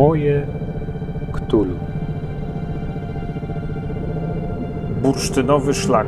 [0.00, 0.46] Moje
[1.32, 1.78] Ktulu.
[5.02, 6.06] Bursztynowy szlak.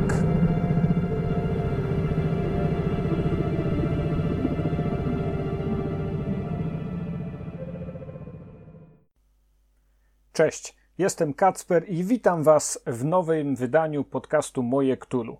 [10.31, 15.37] Cześć, jestem Kacper i witam Was w nowym wydaniu podcastu Moje Ktulu.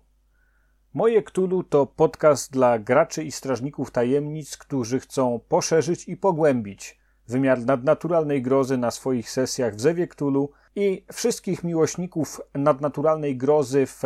[0.92, 7.64] Moje Ktulu to podcast dla graczy i strażników tajemnic, którzy chcą poszerzyć i pogłębić wymiar
[7.64, 14.02] nadnaturalnej grozy na swoich sesjach w Zewie Ktulu i wszystkich miłośników nadnaturalnej grozy w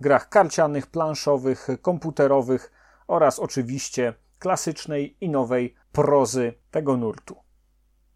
[0.00, 2.72] grach karcianych, planszowych, komputerowych
[3.06, 7.36] oraz oczywiście klasycznej i nowej prozy tego nurtu.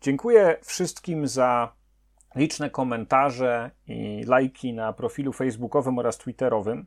[0.01, 1.73] Dziękuję wszystkim za
[2.35, 6.87] liczne komentarze i lajki na profilu facebookowym oraz twitterowym.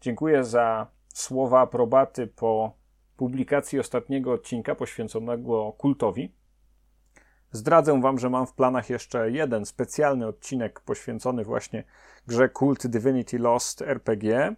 [0.00, 2.72] Dziękuję za słowa aprobaty po
[3.16, 6.34] publikacji ostatniego odcinka poświęconego kultowi.
[7.52, 11.84] Zdradzę Wam, że mam w planach jeszcze jeden specjalny odcinek poświęcony właśnie
[12.26, 14.54] grze Cult Divinity Lost RPG,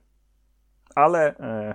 [0.94, 1.74] ale e,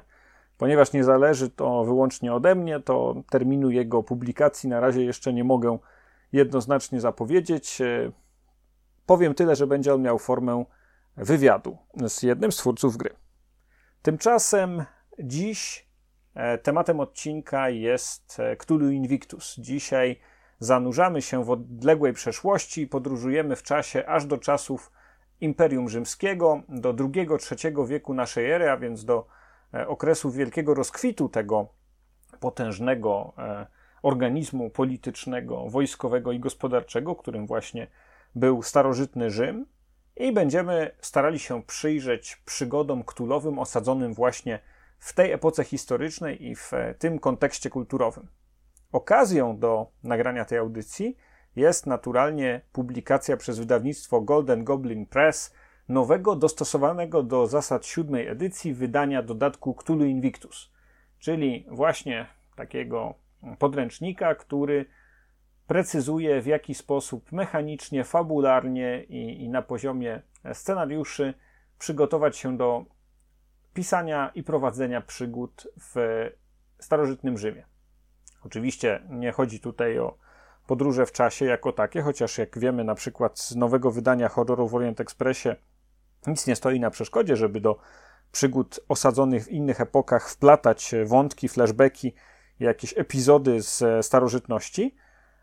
[0.57, 5.43] ponieważ nie zależy to wyłącznie ode mnie, to terminu jego publikacji na razie jeszcze nie
[5.43, 5.77] mogę
[6.31, 7.81] jednoznacznie zapowiedzieć.
[7.81, 8.11] E,
[9.05, 10.65] powiem tyle, że będzie on miał formę
[11.17, 13.09] wywiadu z jednym z twórców gry.
[14.01, 14.85] Tymczasem
[15.19, 15.87] dziś
[16.33, 19.55] e, tematem odcinka jest e, Cthulhu Invictus.
[19.57, 20.19] Dzisiaj
[20.59, 24.91] zanurzamy się w odległej przeszłości i podróżujemy w czasie aż do czasów
[25.41, 29.27] Imperium Rzymskiego, do II-III wieku naszej ery, a więc do
[29.73, 31.67] e, okresu wielkiego rozkwitu tego
[32.39, 33.33] potężnego
[34.03, 37.87] organizmu politycznego, wojskowego i gospodarczego, którym właśnie
[38.35, 39.65] był starożytny Rzym
[40.15, 44.59] i będziemy starali się przyjrzeć przygodom ktulowym osadzonym właśnie
[44.99, 48.27] w tej epoce historycznej i w tym kontekście kulturowym.
[48.91, 51.17] Okazją do nagrania tej audycji
[51.55, 55.53] jest naturalnie publikacja przez wydawnictwo Golden Goblin Press
[55.89, 60.71] nowego, dostosowanego do zasad siódmej edycji wydania dodatku Cthulhu Invictus,
[61.19, 63.13] czyli właśnie takiego
[63.59, 64.85] podręcznika, który
[65.67, 70.21] precyzuje w jaki sposób mechanicznie, fabularnie i, i na poziomie
[70.53, 71.33] scenariuszy
[71.79, 72.85] przygotować się do
[73.73, 75.95] pisania i prowadzenia przygód w
[76.79, 77.68] starożytnym Rzymie.
[78.45, 80.17] Oczywiście nie chodzi tutaj o
[80.67, 84.75] podróże w czasie jako takie, chociaż jak wiemy na przykład z nowego wydania horroru w
[84.75, 85.49] Orient Expressie
[86.27, 87.79] nic nie stoi na przeszkodzie, żeby do
[88.31, 92.13] przygód osadzonych w innych epokach wplatać wątki, flashbacki,
[92.59, 94.95] jakieś epizody z starożytności,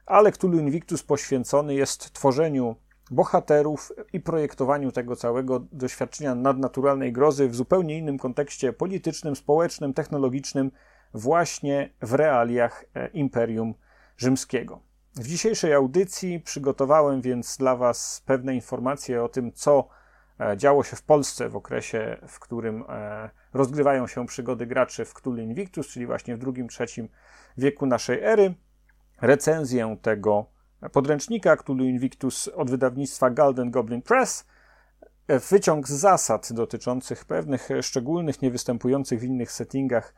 [0.06, 2.76] ale Cthulhu Invictus poświęcony jest tworzeniu
[3.10, 10.70] bohaterów i projektowaniu tego całego doświadczenia nadnaturalnej grozy w zupełnie innym kontekście politycznym, społecznym, technologicznym,
[11.16, 13.74] właśnie w realiach e, Imperium
[14.16, 14.80] Rzymskiego.
[15.14, 19.88] W dzisiejszej audycji przygotowałem więc dla Was pewne informacje o tym, co
[20.40, 25.14] e, działo się w Polsce w okresie, w którym e, rozgrywają się przygody graczy w
[25.14, 27.08] Cthulhu Invictus, czyli właśnie w II-III
[27.56, 28.54] wieku naszej ery
[29.20, 30.46] recenzję tego
[30.92, 34.46] podręcznika Cthulhu Invictus od wydawnictwa Golden Goblin Press,
[35.50, 40.14] wyciąg z zasad dotyczących pewnych szczególnych, niewystępujących w innych settingach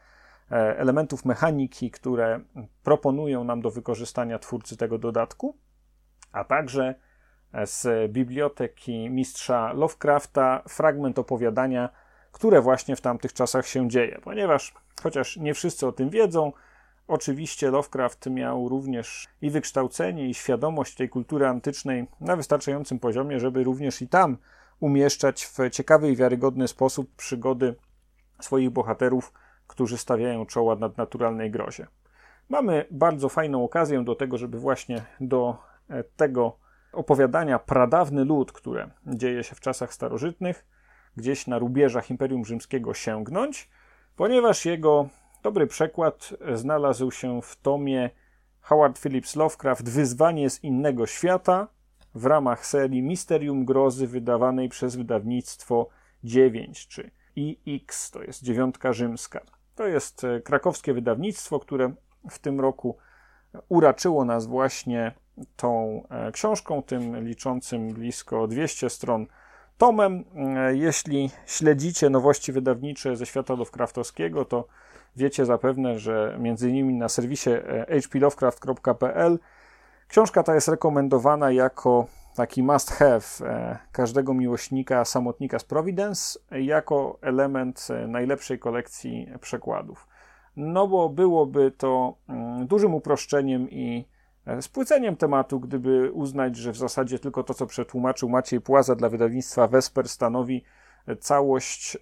[0.51, 2.41] elementów mechaniki, które
[2.83, 5.57] proponują nam do wykorzystania twórcy tego dodatku,
[6.33, 6.95] a także
[7.65, 11.89] z biblioteki mistrza Lovecrafta fragment opowiadania,
[12.33, 16.53] które właśnie w tamtych czasach się dzieje, ponieważ chociaż nie wszyscy o tym wiedzą,
[17.09, 23.65] Oczywiście Lovecraft miał również i wykształcenie, i świadomość tej kultury antycznej na wystarczającym poziomie, żeby
[23.65, 24.37] również i tam
[24.81, 27.75] umieszczać w ciekawy i wiarygodny sposób przygody
[28.41, 29.33] swoich bohaterów,
[29.69, 31.87] którzy stawiają czoła nadnaturalnej grozie.
[32.49, 35.57] Mamy bardzo fajną okazję do tego, żeby właśnie do
[35.89, 36.59] e, tego
[36.93, 40.67] opowiadania pradawny lud, które dzieje się w czasach starożytnych,
[41.17, 43.71] gdzieś na rubieżach Imperium Rzymskiego sięgnąć,
[44.17, 45.09] ponieważ jego
[45.43, 48.11] Dobry przekład znalazł się w tomie
[48.61, 51.69] Howard Phillips Lovecraft Wyzwanie z innego świata
[52.15, 55.89] w ramach serii Misterium Grozy wydawanej przez wydawnictwo
[56.25, 59.41] 9 czy IX, to jest dziewiątka rzymska.
[59.79, 61.93] To jest e, krakowskie wydawnictwo, które
[62.31, 62.97] w tym roku
[63.69, 65.13] uraczyło nas właśnie
[65.57, 69.27] tą e, książką, tym liczącym blisko 200 stron
[69.79, 70.25] tomem.
[70.37, 74.67] E, jeśli śledzicie nowości wydawnicze ze świata Lovecraftowskiego, to
[75.17, 77.51] Wiecie zapewne, że między innymi na serwisie
[78.05, 79.39] hplovecraft.pl
[80.09, 87.19] książka ta jest rekomendowana jako taki must have e, każdego miłośnika samotnika z Providence jako
[87.23, 90.09] element e, najlepszej kolekcji przekładów.
[90.57, 94.09] No bo byłoby to mm, dużym uproszczeniem i
[94.61, 99.69] spłyceniem tematu, gdyby uznać, że w zasadzie tylko to, co przetłumaczył Maciej Płaza dla wydawnictwa
[99.69, 100.65] Vesper stanowi
[101.21, 101.99] całość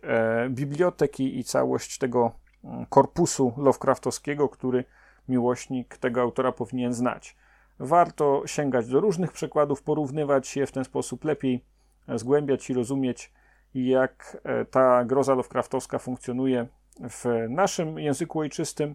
[0.50, 2.32] biblioteki i całość tego
[2.64, 4.84] mm, korpusu Lovecraftowskiego, który
[5.28, 7.36] miłośnik tego autora powinien znać.
[7.78, 11.64] Warto sięgać do różnych przekładów, porównywać je w ten sposób lepiej,
[12.08, 13.32] zgłębiać i rozumieć,
[13.74, 16.66] jak e, ta groza Lovecraftowska funkcjonuje
[17.00, 18.94] w naszym języku ojczystym,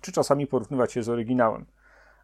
[0.00, 1.66] czy czasami porównywać je z oryginałem.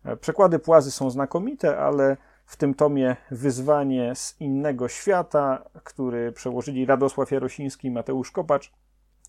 [0.04, 2.16] E, przekłady płazy są znakomite, ale
[2.46, 8.72] w tym tomie Wyzwanie z innego świata, który przełożyli Radosław Jarosiński i Mateusz Kopacz,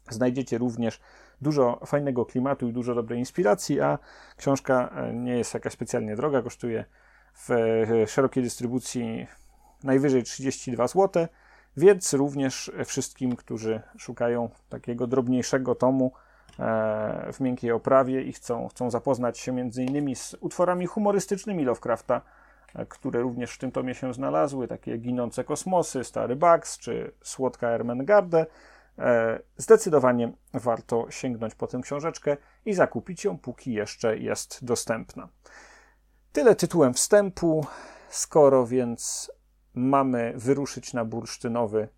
[0.10, 1.00] znajdziecie również
[1.42, 3.98] dużo fajnego klimatu i dużo dobrej inspiracji, a
[4.38, 6.86] książka e, nie jest jakaś specjalnie droga, kosztuje
[7.34, 9.28] w e, szerokiej dystrybucji
[9.84, 11.28] najwyżej 32 zł,
[11.78, 16.12] więc również wszystkim, którzy szukają takiego drobniejszego tomu
[16.60, 22.22] e, w miękkiej oprawie i chcą, chcą zapoznać się między innymi z utworami humorystycznymi Lovecrafta,
[22.90, 28.46] które również w tym tomie się znalazły, takie Ginące kosmosy, Stary Bugs czy Słodka Ermengarde,
[29.58, 35.30] zdecydowanie warto sięgnąć po tę książeczkę i zakupić ją, póki jeszcze jest dostępna.
[36.32, 37.66] Tyle tytułem wstępu.
[38.10, 39.32] Skoro więc
[39.74, 41.90] mamy wyruszyć na bursztynowy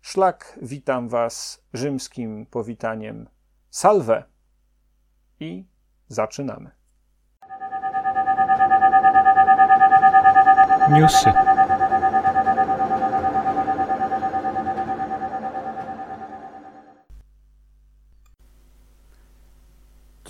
[0.00, 3.28] szlak, witam Was rzymskim powitaniem
[3.70, 4.24] salve
[5.40, 5.68] i
[6.08, 6.70] zaczynamy.
[10.90, 11.32] Newsy.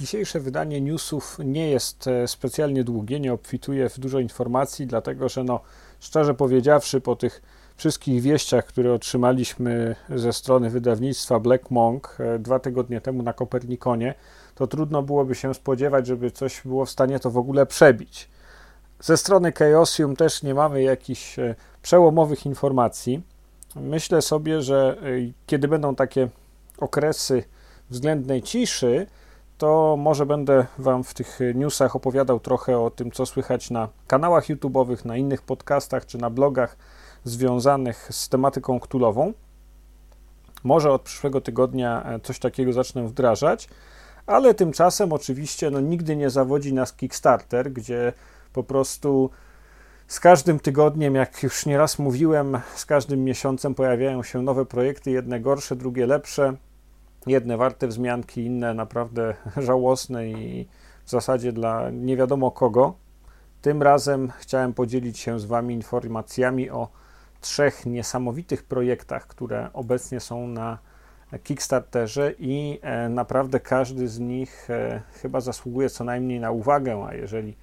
[0.06, 5.44] Dzisiejsze wydanie newsów nie jest e, specjalnie długie, nie obfituje w dużo informacji, dlatego że,
[5.44, 5.60] no,
[6.00, 7.42] szczerze powiedziawszy, po tych
[7.76, 14.14] wszystkich wieściach, które otrzymaliśmy ze strony wydawnictwa Black Monk e, dwa tygodnie temu na Kopernikonie,
[14.54, 18.28] to trudno byłoby się spodziewać, żeby coś było w stanie to w ogóle przebić.
[19.00, 23.22] Ze strony Chaosium też nie mamy jakichś e, przełomowych informacji.
[23.76, 24.96] Myślę sobie, że
[25.46, 26.28] kiedy będą takie
[26.78, 27.44] okresy
[27.90, 29.06] względnej ciszy,
[29.58, 34.44] to może będę Wam w tych newsach opowiadał trochę o tym, co słychać na kanałach
[34.44, 36.76] YouTube'owych, na innych podcastach czy na blogach
[37.24, 39.32] związanych z tematyką ktulową.
[40.64, 43.68] Może od przyszłego tygodnia e, coś takiego zacznę wdrażać,
[44.26, 48.12] ale tymczasem oczywiście no, nigdy nie zawodzi nas Kickstarter, gdzie
[48.52, 49.30] po prostu
[50.06, 55.40] z każdym tygodniem, jak już nieraz mówiłem, z każdym miesiącem pojawiają się nowe projekty, jedne
[55.40, 56.56] gorsze, drugie lepsze
[57.26, 59.34] jedne warte wzmianki, inne naprawdę
[59.66, 60.68] żałosne i
[61.04, 62.94] w zasadzie dla nie wiadomo kogo.
[63.62, 66.88] Tym razem chciałem podzielić się z Wami informacjami o
[67.40, 70.78] trzech niesamowitych projektach, które obecnie są na
[71.42, 77.14] Kickstarterze i e, naprawdę każdy z nich e, chyba zasługuje co najmniej na uwagę, a
[77.14, 77.56] jeżeli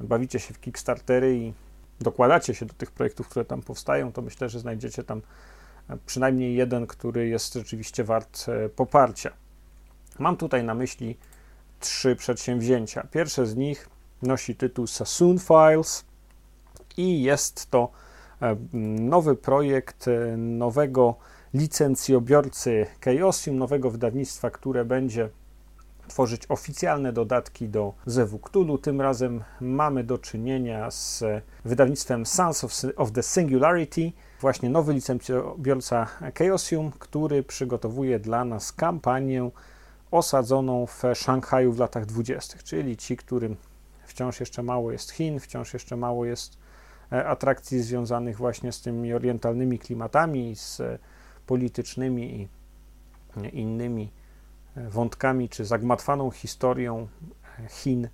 [0.00, 1.52] bawicie się w Kickstartery i
[2.00, 5.22] dokładacie się do tych projektów, które tam powstają, to myślę, że znajdziecie tam
[6.06, 9.32] przynajmniej jeden, który jest rzeczywiście wart e, poparcia.
[10.18, 11.16] Mam tutaj na myśli
[11.80, 13.06] trzy przedsięwzięcia.
[13.10, 13.88] Pierwsze z nich
[14.22, 16.04] nosi tytuł Sassoon Files
[16.96, 17.90] i jest to
[18.42, 18.56] e,
[19.00, 21.16] nowy projekt e, nowego
[21.54, 25.28] licencjobiorcy Chaosium, nowego wydawnictwa, które będzie
[26.12, 28.78] tworzyć oficjalne dodatki do Zewu Cthulhu.
[28.78, 31.24] Tym razem mamy do czynienia z
[31.64, 36.06] wydawnictwem Sons of, of the Singularity, właśnie nowy licencjobiorca
[36.38, 39.50] Chaosium, który przygotowuje dla nas kampanię
[40.10, 43.56] osadzoną w Szanghaju w latach 20., czyli ci, którym
[44.06, 46.58] wciąż jeszcze mało jest Chin, wciąż jeszcze mało jest
[47.12, 50.82] e, atrakcji związanych właśnie z tymi orientalnymi klimatami, z
[51.46, 52.48] politycznymi i
[53.52, 54.21] innymi
[54.76, 57.08] wątkami, czy zagmatwaną historią
[57.68, 58.08] Chin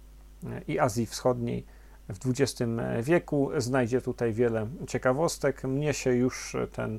[0.68, 1.64] i Azji Wschodniej
[2.08, 2.70] w XX
[3.02, 3.50] wieku.
[3.56, 5.64] Znajdzie tutaj wiele ciekawostek.
[5.64, 6.98] Mnie się już ten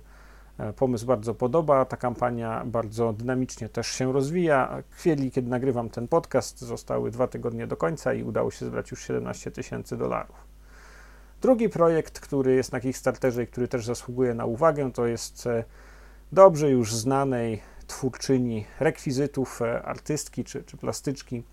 [0.58, 1.86] e, pomysł bardzo podoba.
[1.86, 4.84] Ta kampania bardzo dynamicznie też się rozwija.
[4.89, 8.92] W chwili, kiedy nagrywam ten podcast, zostały dwa tygodnie do końca i udało się zebrać
[8.92, 10.48] już 17 tysięcy dolarów.
[11.42, 15.63] Drugi projekt, który jest na Kickstarterze i który też zasługuje na uwagę, to jest e,
[16.32, 21.43] dobrze już znanej twórczyni rekwizytów, e, artystki czy, czy plastyczki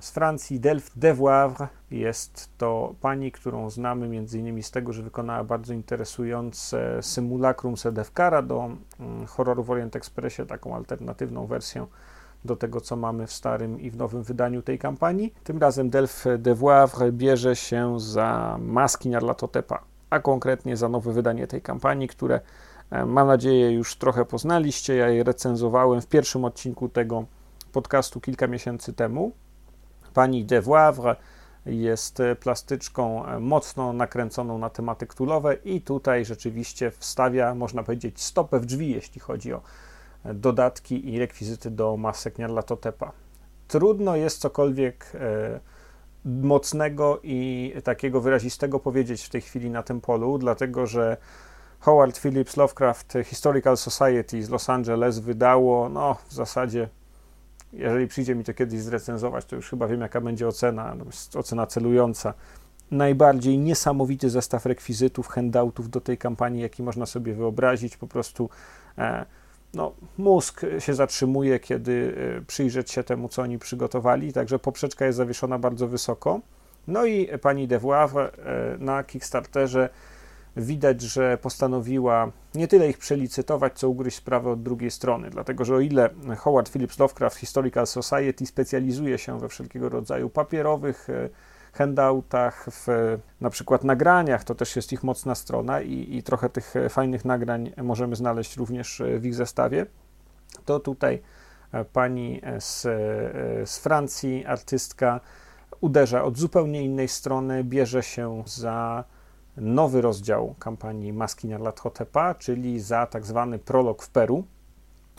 [0.00, 1.68] z Francji, Delphes de Wavre.
[1.90, 4.62] Jest to pani, którą znamy m.in.
[4.62, 10.74] z tego, że wykonała bardzo interesujące symulacrum Sedefkara do mm, horroru w Orient Expressie, taką
[10.74, 11.86] alternatywną wersję
[12.44, 15.34] do tego, co mamy w starym i w nowym wydaniu tej kampanii.
[15.44, 21.46] Tym razem Delphes de Wavre bierze się za Maski Narlatotepa, a konkretnie za nowe wydanie
[21.46, 22.40] tej kampanii, które
[22.90, 24.96] mam nadzieję już trochę poznaliście.
[24.96, 27.24] Ja je recenzowałem w pierwszym odcinku tego
[27.72, 29.32] podcastu kilka miesięcy temu
[30.16, 31.16] pani de Wavre
[31.66, 38.66] jest plastyczką mocno nakręconą na tematy ktulowe i tutaj rzeczywiście wstawia, można powiedzieć, stopę w
[38.66, 39.60] drzwi, jeśli chodzi o
[40.24, 43.12] dodatki i rekwizyty do masek Nyarlathotepa.
[43.68, 45.60] Trudno jest cokolwiek e,
[46.24, 51.16] mocnego i takiego wyrazistego powiedzieć w tej chwili na tym polu, dlatego że
[51.86, 56.88] Howard Phillips Lovecraft Historical Society z Los Angeles wydało, no w zasadzie,
[57.72, 61.04] jeżeli przyjdzie mi to kiedyś zrecenzować, to już chyba wiem, jaka będzie ocena, no,
[61.40, 62.34] ocena celująca.
[62.90, 67.96] Najbardziej niesamowity zestaw rekwizytów, handoutów do tej kampanii, jaki można sobie wyobrazić.
[67.96, 68.50] Po prostu
[68.98, 69.26] e,
[69.74, 75.16] no, mózg się zatrzymuje, kiedy e, przyjrzeć się temu, co oni przygotowali, także poprzeczka jest
[75.16, 76.40] zawieszona bardzo wysoko.
[76.86, 78.30] No i pani De Voivre e,
[78.78, 79.88] na Kickstarterze
[80.56, 85.74] widać, że postanowiła nie tyle ich przelicytować, co ugryźć sprawę od drugiej strony, dlatego że
[85.74, 91.28] o ile Howard Phillips Lovecraft Historical Society specjalizuje się we wszelkiego rodzaju papierowych e,
[91.72, 92.86] handoutach, w
[93.40, 97.72] na przykład nagraniach, to też jest ich mocna strona i, i trochę tych fajnych nagrań
[97.82, 99.86] możemy znaleźć również w ich zestawie,
[100.64, 101.22] to tutaj
[101.72, 105.20] e, pani z, e, z Francji, artystka,
[105.80, 109.04] uderza od zupełnie innej strony, bierze się za
[109.56, 114.44] nowy rozdział kampanii Maski Nyarlathotepa, czyli za tak zwany prolog w Peru.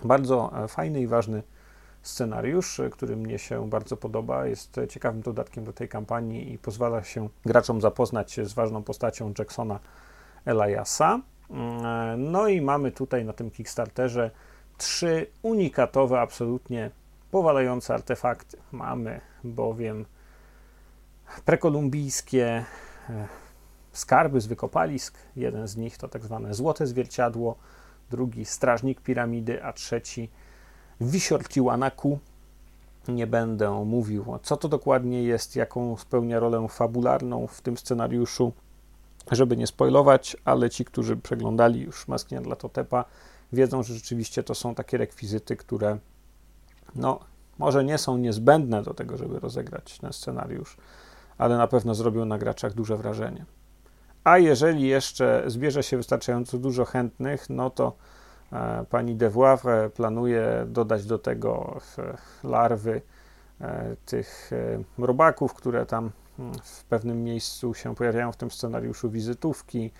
[0.03, 1.43] Bardzo e, fajny i ważny
[2.01, 4.45] scenariusz, który mnie się bardzo podoba.
[4.47, 9.33] Jest ciekawym dodatkiem do tej kampanii i pozwala się graczom zapoznać się z ważną postacią
[9.39, 9.79] Jacksona
[10.45, 11.19] Eliasa.
[11.49, 14.31] Mm, no i mamy tutaj na tym Kickstarterze
[14.77, 16.91] trzy unikatowe, absolutnie
[17.31, 18.57] powalające artefakty.
[18.71, 20.05] Mamy bowiem
[21.45, 22.65] prekolumbijskie
[23.09, 23.27] e,
[23.97, 25.17] skarby z wykopalisk.
[25.35, 27.55] Jeden z nich to tak zwane złote zwierciadło,
[28.09, 30.29] drugi strażnik piramidy, a trzeci
[31.01, 32.19] wisior Tiwanaku.
[33.07, 38.53] Nie będę mówił, co to dokładnie jest, jaką spełnia rolę fabularną w tym scenariuszu,
[39.31, 43.05] żeby nie spoilować, ale ci, którzy przeglądali już Masknia dla Totepa,
[43.53, 45.97] wiedzą, że rzeczywiście to są takie rekwizyty, które
[46.95, 47.19] no,
[47.57, 50.77] może nie są niezbędne do tego, żeby rozegrać ten scenariusz,
[51.37, 53.45] ale na pewno zrobią na graczach duże wrażenie.
[54.27, 57.95] A jeżeli jeszcze zbierze się wystarczająco dużo chętnych, no to
[58.53, 61.79] e, pani de Voivre planuje dodać do tego
[62.43, 63.01] larwy
[63.61, 64.51] e, tych
[64.99, 69.91] e, robaków, które tam mm, w pewnym miejscu się pojawiają w tym scenariuszu, wizytówki,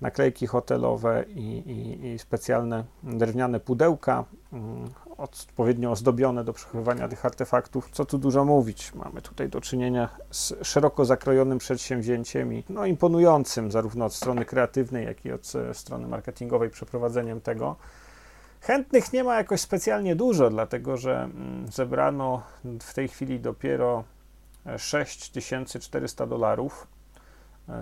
[0.00, 7.88] naklejki hotelowe i, i, i specjalne drewniane pudełka, mm, odpowiednio ozdobione do przechowywania tych artefaktów.
[7.92, 13.70] Co tu dużo mówić, mamy tutaj do czynienia z szeroko zakrojonym przedsięwzięciem i no, imponującym
[13.70, 17.76] zarówno od strony kreatywnej, jak i od e, strony marketingowej przeprowadzeniem tego.
[18.60, 22.42] Chętnych nie ma jakoś specjalnie dużo, dlatego że mm, zebrano
[22.80, 24.04] w tej chwili dopiero
[24.76, 26.99] 6400 dolarów E,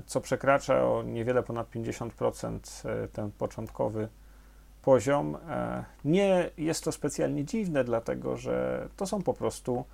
[0.07, 4.09] co przekracza o niewiele ponad 50% e, ten początkowy
[4.83, 5.37] poziom.
[5.49, 9.85] E, nie jest to specjalnie dziwne, dlatego że to są po prostu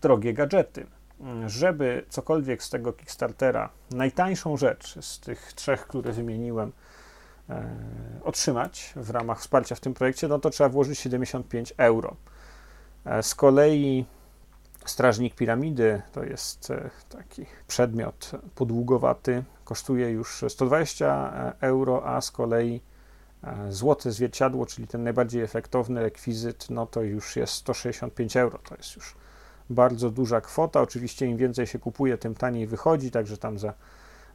[0.00, 0.86] drogie gadżety.
[1.20, 6.72] Mm, żeby cokolwiek z tego Kickstartera, najtańszą rzecz z tych trzech, które wymieniłem,
[8.24, 12.16] otrzymać w ramach wsparcia w tym projekcie, no to trzeba włożyć 75 euro.
[13.22, 14.06] Z kolei
[14.84, 22.30] Strażnik piramidy to jest e, taki przedmiot podługowaty, kosztuje już 120 e, euro, a z
[22.30, 22.80] kolei
[23.44, 28.58] e, złote zwierciadło, czyli ten najbardziej efektowny rekwizyt, no to już jest 165 euro.
[28.58, 29.14] To jest już
[29.70, 30.80] bardzo duża kwota.
[30.80, 33.74] Oczywiście im więcej się kupuje, tym taniej wychodzi, także tam za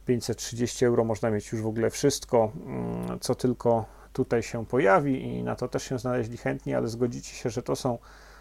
[0.06, 5.42] 530 euro można mieć już w ogóle wszystko, mm, co tylko tutaj się pojawi i
[5.42, 7.98] na to też się znaleźli chętni, ale zgodzicie się, że to są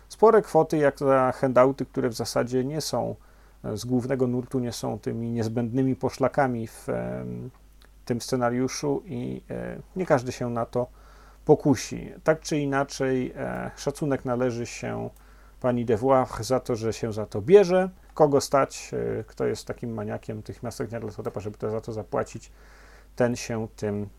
[0.09, 3.15] spore kwoty jak za handouty, które w zasadzie nie są
[3.63, 6.87] e, z głównego nurtu, nie są tymi niezbędnymi poszlakami w
[8.05, 10.87] tym scenariuszu i e, nie każdy się na to
[11.45, 12.13] pokusi.
[12.23, 15.09] Tak czy inaczej, e, szacunek należy się
[15.61, 17.89] pani de Voix za to, że się za to bierze.
[18.13, 18.91] Kogo stać,
[19.27, 20.99] kto jest takim maniakiem tych miastek dla
[21.37, 22.51] żeby to za to zapłacić,
[23.15, 24.09] ten się tym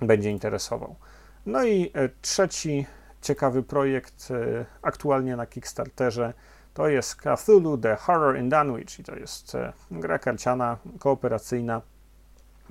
[0.00, 0.94] będzie interesował.
[1.46, 1.92] No i
[2.22, 2.86] trzeci
[3.22, 6.32] ciekawy projekt e, aktualnie na Kickstarterze.
[6.74, 11.82] To jest Cthulhu The Horror in Dunwich i to jest e, gra karciana, kooperacyjna,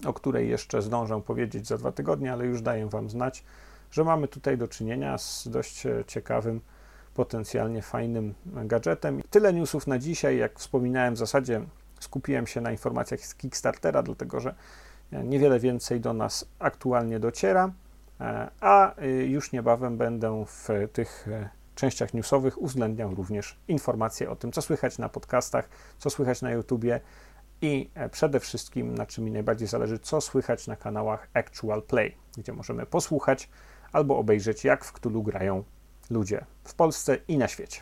[0.06, 3.44] o której jeszcze zdążę powiedzieć za dwa tygodnie, ale już daję Wam znać,
[3.92, 6.62] że mamy tutaj do czynienia z dość e, ciekawym,
[7.14, 9.22] potencjalnie fajnym gadżetem.
[9.30, 10.38] Tyle newsów na dzisiaj.
[10.38, 11.62] Jak wspominałem, w zasadzie
[12.00, 14.56] skupiłem się na informacjach z Kickstartera, dlatego że
[15.12, 17.72] niewiele więcej do nas aktualnie dociera.
[18.20, 24.36] E, a y, już niebawem będę w tych e, częściach newsowych uwzględniał również informacje o
[24.36, 27.00] tym, co słychać na podcastach, co słychać na YouTubie
[27.62, 32.54] i przede wszystkim, na czym mi najbardziej zależy, co słychać na kanałach Actual Play, gdzie
[32.54, 33.50] możemy posłuchać
[33.92, 35.64] albo obejrzeć, jak w Cthulhu grają
[36.10, 37.82] ludzie w Polsce i na świecie.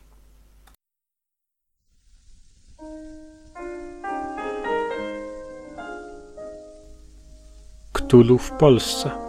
[7.94, 9.25] Cthulhu w Polsce.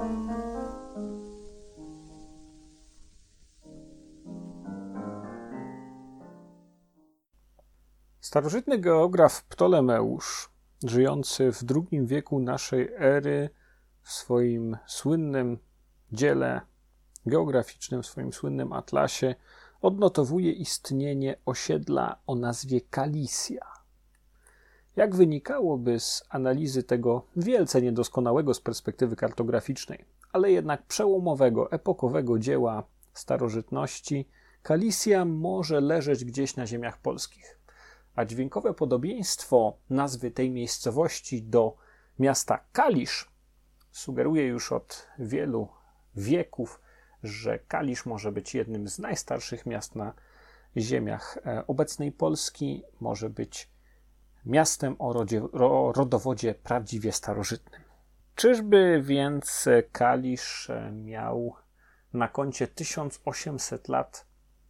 [8.26, 10.50] Starożytny geograf Ptolemeusz,
[10.84, 13.50] żyjący w II wieku naszej ery,
[14.02, 15.58] w swoim słynnym
[16.12, 16.60] dziele
[17.26, 19.34] geograficznym, w swoim słynnym atlasie,
[19.80, 23.66] odnotowuje istnienie osiedla o nazwie Kalisja.
[24.96, 32.82] Jak wynikałoby z analizy tego wielce niedoskonałego z perspektywy kartograficznej, ale jednak przełomowego, epokowego dzieła
[33.14, 34.28] starożytności,
[34.62, 37.55] Kalisja może leżeć gdzieś na ziemiach polskich.
[38.16, 41.76] A dźwiękowe podobieństwo nazwy tej miejscowości do
[42.18, 43.30] miasta Kalisz
[43.90, 45.68] sugeruje już od wielu
[46.14, 46.80] wieków,
[47.22, 50.12] że Kalisz może być jednym z najstarszych miast na
[50.76, 53.70] ziemiach e, obecnej Polski, może być
[54.46, 57.82] miastem o, rodzie, o rodowodzie prawdziwie starożytnym.
[58.34, 61.54] Czyżby więc Kalisz e, miał
[62.12, 64.26] na koncie 1800 lat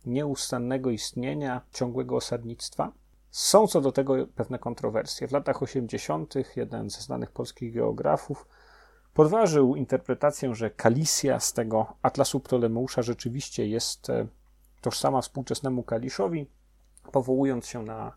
[0.06, 2.92] nieustannego istnienia, ciągłego osadnictwa?
[3.36, 5.28] Są co do tego pewne kontrowersje.
[5.28, 6.34] W latach 80.
[6.56, 8.46] jeden ze znanych polskich geografów
[9.14, 14.26] podważył interpretację, że Kalisja z tego Atlasu Ptolemeusza rzeczywiście jest e,
[14.80, 16.46] tożsama współczesnemu Kaliszowi,
[17.12, 18.12] powołując się na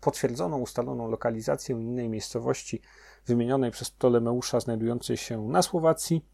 [0.00, 2.82] potwierdzoną, ustaloną lokalizację innej miejscowości
[3.26, 6.24] wymienionej przez Ptolemeusza, znajdującej się na Słowacji,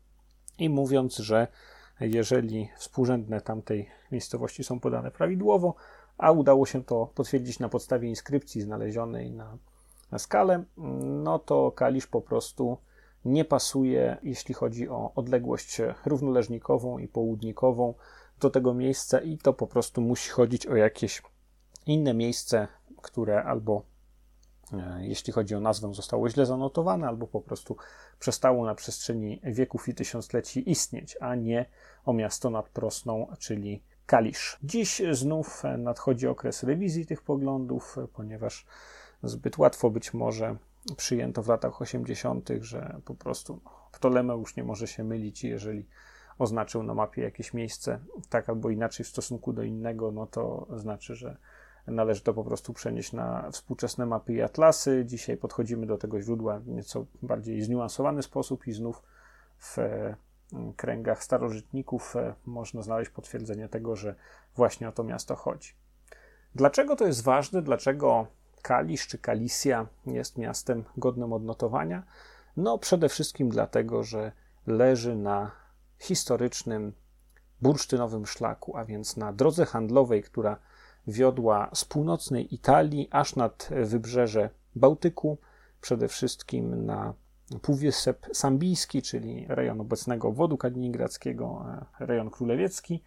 [0.59, 1.47] i mówiąc, że
[2.01, 5.75] jeżeli współrzędne tamtej miejscowości są podane prawidłowo,
[6.19, 9.59] a udało się to potwierdzić na podstawie inskrypcji znalezionej na,
[10.11, 10.65] na skalę,
[11.03, 12.79] no to Kalisz po prostu
[13.25, 17.95] nie pasuje, jeśli chodzi o odległość równoleżnikową i południkową
[18.41, 21.23] do tego miejsca, i to po prostu musi chodzić o jakieś
[21.87, 22.69] inne miejsce
[23.03, 23.83] które albo
[24.73, 27.77] e, jeśli chodzi o nazwę, zostało źle zanotowane, albo po prostu
[28.19, 31.67] przestało na przestrzeni wieków i tysiącleci istnieć, a nie
[32.05, 34.59] o miasto nad Prosną, czyli Kalisz.
[34.63, 38.67] Dziś znów nadchodzi okres rewizji tych poglądów, ponieważ
[39.23, 40.57] zbyt łatwo być może
[40.97, 45.87] przyjęto w latach 80., że po prostu no, Ptolemeusz nie może się mylić, jeżeli
[46.39, 51.15] oznaczył na mapie jakieś miejsce tak albo inaczej w stosunku do innego, no to znaczy,
[51.15, 51.37] że
[51.87, 55.05] Należy to po prostu przenieść na współczesne mapy i atlasy.
[55.07, 59.03] Dzisiaj podchodzimy do tego źródła w nieco bardziej zniuansowany sposób i znów
[59.59, 59.77] w
[60.77, 64.15] kręgach starożytników e, można znaleźć potwierdzenie tego, że
[64.57, 65.73] właśnie o to miasto chodzi.
[66.55, 67.63] Dlaczego to jest ważne?
[67.63, 68.27] Dlaczego
[68.63, 72.03] Kalisz czy Kalisja jest miastem godnym odnotowania?
[72.57, 74.33] No, przede wszystkim dlatego, że
[74.67, 75.51] leży na
[75.99, 76.93] historycznym
[77.63, 80.57] bursztynowym szlaku, a więc na drodze handlowej, która
[81.07, 85.39] wiodła z północnej Italii aż nad wybrzeże Bałtyku,
[85.81, 87.15] przede wszystkim na
[87.63, 91.65] Półwysep Sambijski, czyli rejon obecnego obwodu kaliningradzkiego,
[92.01, 93.03] e, rejon królewiecki,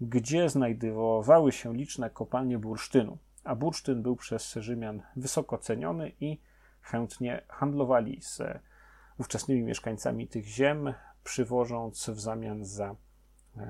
[0.00, 3.18] gdzie znajdowały się liczne kopalnie bursztynu.
[3.44, 6.40] A bursztyn był przez Rzymian wysoko ceniony i
[6.80, 8.42] chętnie handlowali z
[9.18, 12.96] ówczesnymi mieszkańcami tych ziem, przywożąc w zamian za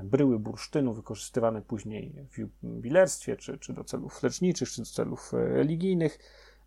[0.04, 5.36] bryły bursztynu wykorzystywane później w jubilerstwie, czy, czy do celów leczniczych, czy do celów e,
[5.36, 6.18] religijnych,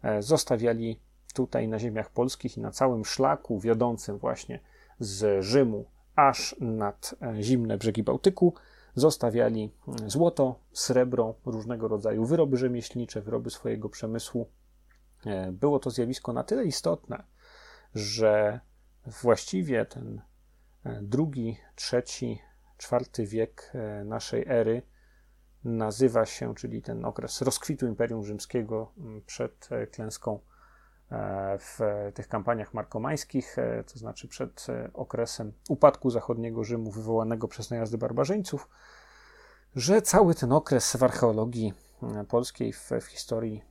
[0.01, 0.99] e, zostawiali
[1.35, 4.59] tutaj na ziemiach polskich i na całym szlaku wiodącym właśnie
[4.99, 8.53] z Rzymu aż nad e, zimne brzegi Bałtyku,
[8.95, 9.71] zostawiali
[10.07, 14.49] złoto, srebro, różnego rodzaju wyroby rzemieślnicze, wyroby swojego przemysłu.
[15.51, 17.23] Było to zjawisko na tyle istotne,
[17.95, 18.59] że
[19.05, 20.21] właściwie ten
[21.01, 22.39] drugi, trzeci
[22.91, 24.81] IV wiek e, naszej ery
[25.63, 28.91] nazywa się, czyli ten okres rozkwitu Imperium Rzymskiego
[29.25, 30.54] przed e, klęską e,
[31.59, 31.79] w
[32.13, 33.55] tych kampaniach markomańskich,
[33.93, 38.69] to znaczy przed okresem upadku zachodniego Rzymu wywołanego przez najazdy barbarzyńców,
[39.75, 41.73] że cały ten okres w archeologii
[42.27, 43.63] polskiej, w, w historii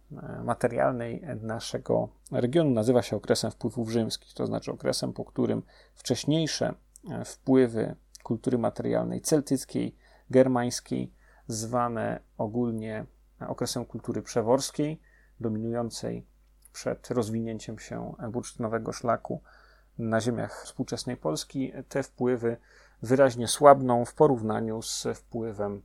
[0.44, 5.62] materialnej naszego regionu nazywa się okresem wpływów rzymskich, to znaczy okresem, po którym
[5.94, 6.75] wcześniejsze
[7.25, 9.97] wpływy kultury materialnej celtyckiej,
[10.31, 11.12] germańskiej,
[11.47, 13.07] zwane ogólnie
[13.49, 15.01] okresem kultury przeworskiej,
[15.40, 16.27] dominującej
[16.75, 19.43] przed rozwinięciem się bursztynowego szlaku
[19.99, 21.73] na ziemiach współczesnej Polski.
[21.89, 22.57] Te wpływy
[23.03, 25.83] wyraźnie słabną w porównaniu z wpływem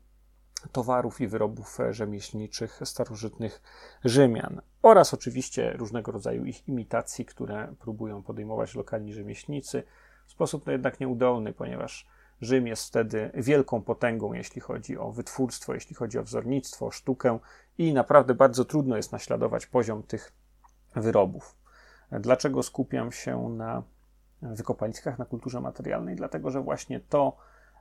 [0.72, 3.62] towarów i wyrobów rzemieślniczych starożytnych
[4.06, 9.84] Rzymian oraz oczywiście różnego rodzaju ich imitacji, które próbują podejmować lokalni rzemieślnicy
[10.28, 12.08] w sposób no jednak nieudolny, ponieważ
[12.42, 17.40] Rzym jest wtedy wielką potęgą, jeśli chodzi o wytwórstwo, jeśli chodzi o wzornictwo, o sztukę
[17.78, 20.32] i naprawdę bardzo trudno jest naśladować poziom tych
[20.96, 21.56] wyrobów.
[22.12, 23.84] Dlaczego skupiam się na
[24.42, 26.16] wykopaliskach, na kulturze materialnej?
[26.16, 27.38] Dlatego, że właśnie to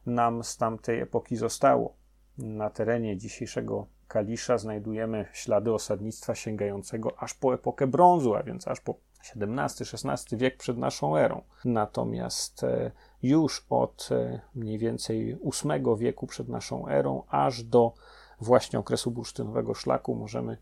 [0.07, 1.95] nam z tamtej epoki zostało.
[2.39, 8.81] Na terenie dzisiejszego Kalisza znajdujemy ślady osadnictwa sięgającego aż po epokę brązu, a więc aż
[8.81, 8.95] po
[9.37, 11.43] XVII-XVI wiek przed naszą erą.
[11.65, 12.91] Natomiast e,
[13.23, 17.95] już od e, mniej więcej VIII wieku przed naszą erą, aż do
[18.41, 20.59] właśnie okresu bursztynowego szlaku, możemy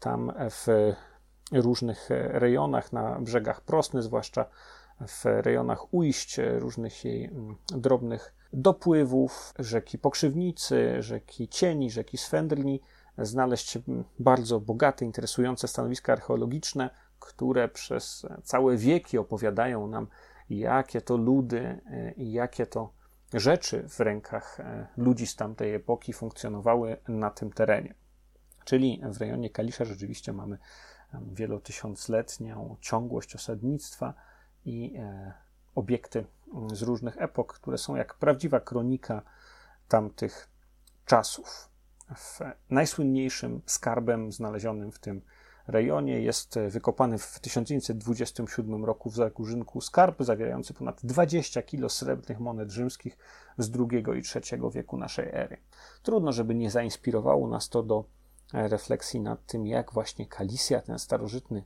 [0.00, 0.66] tam w
[1.52, 4.46] różnych rejonach, na brzegach Prosny, zwłaszcza
[5.06, 12.80] w rejonach ujść różnych jej mm, drobnych dopływów, rzeki Pokrzywnicy, rzeki Cieni, rzeki Swędrni,
[13.18, 13.78] znaleźć
[14.18, 20.06] bardzo bogate, interesujące stanowiska archeologiczne, które przez całe wieki opowiadają nam,
[20.50, 22.92] jakie to ludy e, i jakie to
[23.34, 27.94] rzeczy w rękach e, ludzi z tamtej epoki funkcjonowały na tym terenie.
[28.64, 30.58] Czyli w rejonie Kalisza rzeczywiście mamy
[31.14, 34.14] wielotysiącletnią ciągłość osadnictwa
[34.64, 35.32] i e,
[35.74, 39.22] obiekty mm, z różnych epok, które są jak prawdziwa kronika
[39.88, 40.48] tamtych
[41.04, 41.68] czasów.
[42.16, 42.40] W
[42.70, 45.22] najsłynniejszym skarbem znalezionym w tym
[45.66, 52.70] rejonie jest wykopany w 1927 roku w Zagórzynku skarb zawierający ponad 20 kg srebrnych monet
[52.70, 53.18] rzymskich
[53.58, 55.56] z II i III wieku naszej ery.
[56.02, 58.04] Trudno, żeby nie zainspirowało nas to do
[58.52, 61.64] refleksji nad tym, jak właśnie Kalisja, ten starożytny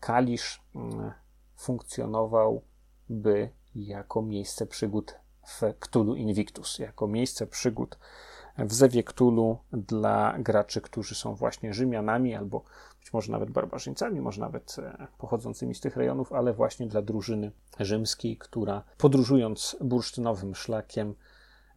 [0.00, 1.12] Kalisz, mm,
[1.56, 2.62] funkcjonował,
[3.08, 5.14] by jako miejsce przygód
[5.46, 7.98] w Cthulhu Invictus, jako miejsce przygód
[8.58, 12.64] w Zewie Cthulhu dla graczy, którzy są właśnie Rzymianami albo
[13.00, 17.52] być może nawet barbarzyńcami, może nawet e, pochodzącymi z tych rejonów, ale właśnie dla drużyny
[17.80, 21.14] rzymskiej, która podróżując bursztynowym szlakiem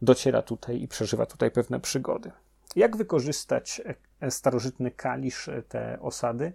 [0.02, 2.32] dociera tutaj i przeżywa tutaj pewne przygody.
[2.76, 3.82] Jak wykorzystać
[4.20, 6.52] e, starożytny kalisz, e, te osady?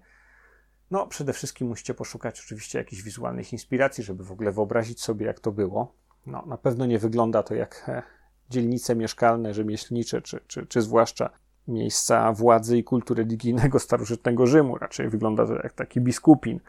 [0.92, 5.40] No, przede wszystkim musicie poszukać oczywiście jakichś wizualnych inspiracji, żeby w ogóle wyobrazić sobie, jak
[5.40, 5.94] to było.
[6.26, 8.04] No, na pewno nie wygląda to jak e,
[8.50, 11.30] dzielnice mieszkalne, rzemieślnicze, czy, czy, czy zwłaszcza
[11.68, 14.78] miejsca władzy i kultu religijnego starożytnego Rzymu.
[14.78, 16.60] Raczej wygląda to jak taki biskupin.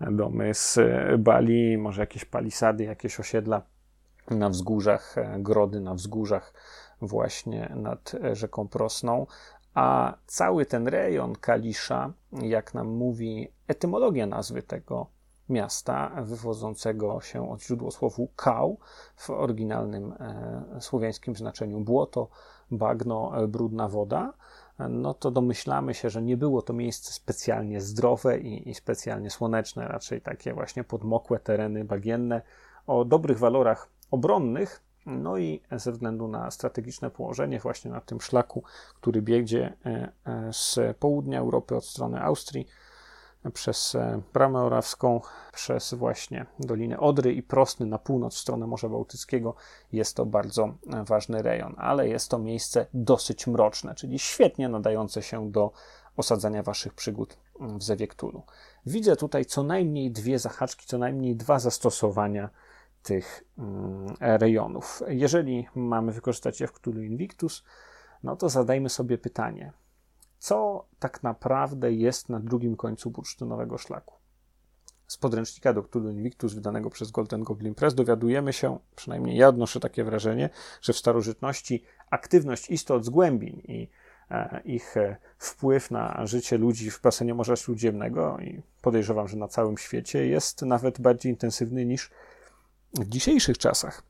[0.00, 0.78] Domy z
[1.18, 3.62] bali, może jakieś palisady, jakieś osiedla
[4.30, 6.52] na wzgórzach, grody na wzgórzach
[7.00, 9.26] właśnie nad rzeką Prosną,
[9.74, 15.06] a cały ten rejon Kalisza, jak nam mówi etymologia nazwy tego
[15.48, 18.78] miasta, wywodzącego się od źródłosłowu kał,
[19.16, 22.28] w oryginalnym e, słowiańskim znaczeniu błoto,
[22.70, 24.32] bagno, e, brudna woda,
[24.78, 29.88] no to domyślamy się, że nie było to miejsce specjalnie zdrowe i, i specjalnie słoneczne,
[29.88, 32.42] raczej takie właśnie podmokłe tereny bagienne
[32.86, 38.62] o dobrych walorach obronnych, no i ze względu na strategiczne położenie właśnie na tym szlaku,
[39.00, 42.66] który biegnie e, e, z południa Europy od strony Austrii,
[43.52, 45.20] przez e, Bramę Orawską,
[45.52, 49.54] przez właśnie Dolinę Odry i Prosny na północ w stronę Morza Bałtyckiego.
[49.92, 55.50] Jest to bardzo ważny rejon, ale jest to miejsce dosyć mroczne, czyli świetnie nadające się
[55.50, 55.72] do
[56.16, 58.42] osadzania waszych przygód w Zewie Cthulhu.
[58.86, 62.50] Widzę tutaj co najmniej dwie zahaczki, co najmniej dwa zastosowania
[63.06, 65.02] tych mm, rejonów.
[65.08, 67.64] Jeżeli mamy wykorzystać je w Cthulhu Invictus,
[68.22, 69.72] no to zadajmy sobie pytanie,
[70.38, 74.14] co tak naprawdę jest na drugim końcu bursztynowego szlaku?
[75.06, 79.80] Z podręcznika do Cthulhu Invictus wydanego przez Golden Goblin Press dowiadujemy się, przynajmniej ja odnoszę
[79.80, 80.50] takie wrażenie,
[80.82, 83.88] że w starożytności aktywność istot z głębin i
[84.30, 89.48] e, ich e, wpływ na życie ludzi w basenie Morza Śródziemnego i podejrzewam, że na
[89.48, 92.10] całym świecie jest nawet bardziej intensywny niż
[93.00, 94.02] w dzisiejszych czasach.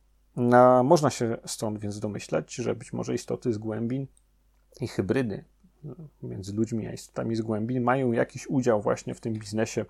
[0.85, 4.07] Można się stąd więc domyślać, że być może istoty z głębin
[4.81, 5.45] i hybrydy
[6.23, 9.85] między ludźmi a istotami z głębin mają jakiś udział właśnie w tym biznesie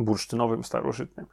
[0.00, 1.26] bursztynowym starożytnym.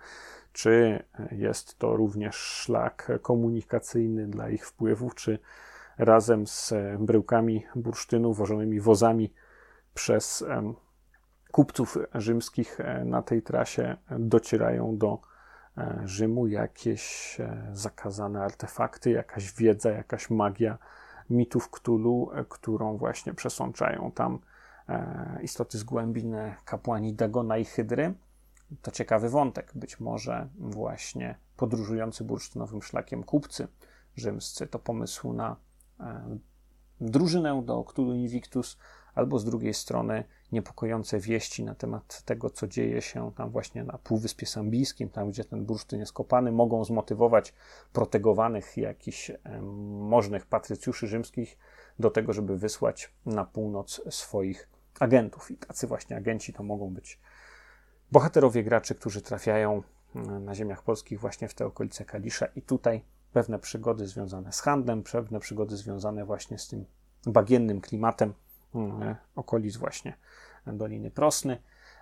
[0.53, 5.39] Czy jest to również szlak komunikacyjny dla ich wpływów, czy
[5.97, 9.33] razem z bryłkami bursztynu wożonymi wozami
[9.93, 10.45] przez
[11.51, 15.34] kupców rzymskich na tej trasie docierają do E,
[16.05, 20.77] Rzymu jakieś e, zakazane artefakty, jakaś wiedza, jakaś magia
[21.29, 24.39] mitów Cthulhu, e, którą właśnie przesączają tam
[25.41, 26.35] istoty z głębin
[26.65, 28.13] kapłani Dagona i Hydry.
[28.81, 29.71] To ciekawy wątek.
[29.75, 33.67] Być może właśnie podróżujący bursztynowym szlakiem kupcy
[34.15, 35.55] rzymscy to pomysł na
[37.01, 38.77] drużynę do Cthulhu Invictus,
[39.15, 40.23] albo z drugiej strony
[40.55, 45.45] niepokojące wieści na temat tego, co dzieje się tam właśnie na Półwyspie Sambijskim, tam gdzie
[45.45, 47.53] ten bursztyn jest kopany, mogą zmotywować
[47.93, 49.31] protegowanych jakichś
[49.99, 51.57] możnych patrycjuszy rzymskich
[51.99, 55.51] do tego, żeby wysłać na północ swoich agentów.
[55.51, 57.19] I tacy właśnie agenci to mogą być
[58.11, 59.83] bohaterowie graczy, którzy trafiają
[60.39, 65.03] na ziemiach polskich właśnie w te okolice Kalisza i tutaj pewne przygody związane z handlem,
[65.03, 66.85] pewne przygody związane właśnie z tym
[67.25, 68.33] bagiennym klimatem
[68.75, 70.17] mm, okolic właśnie
[70.67, 71.57] Doliny Prosny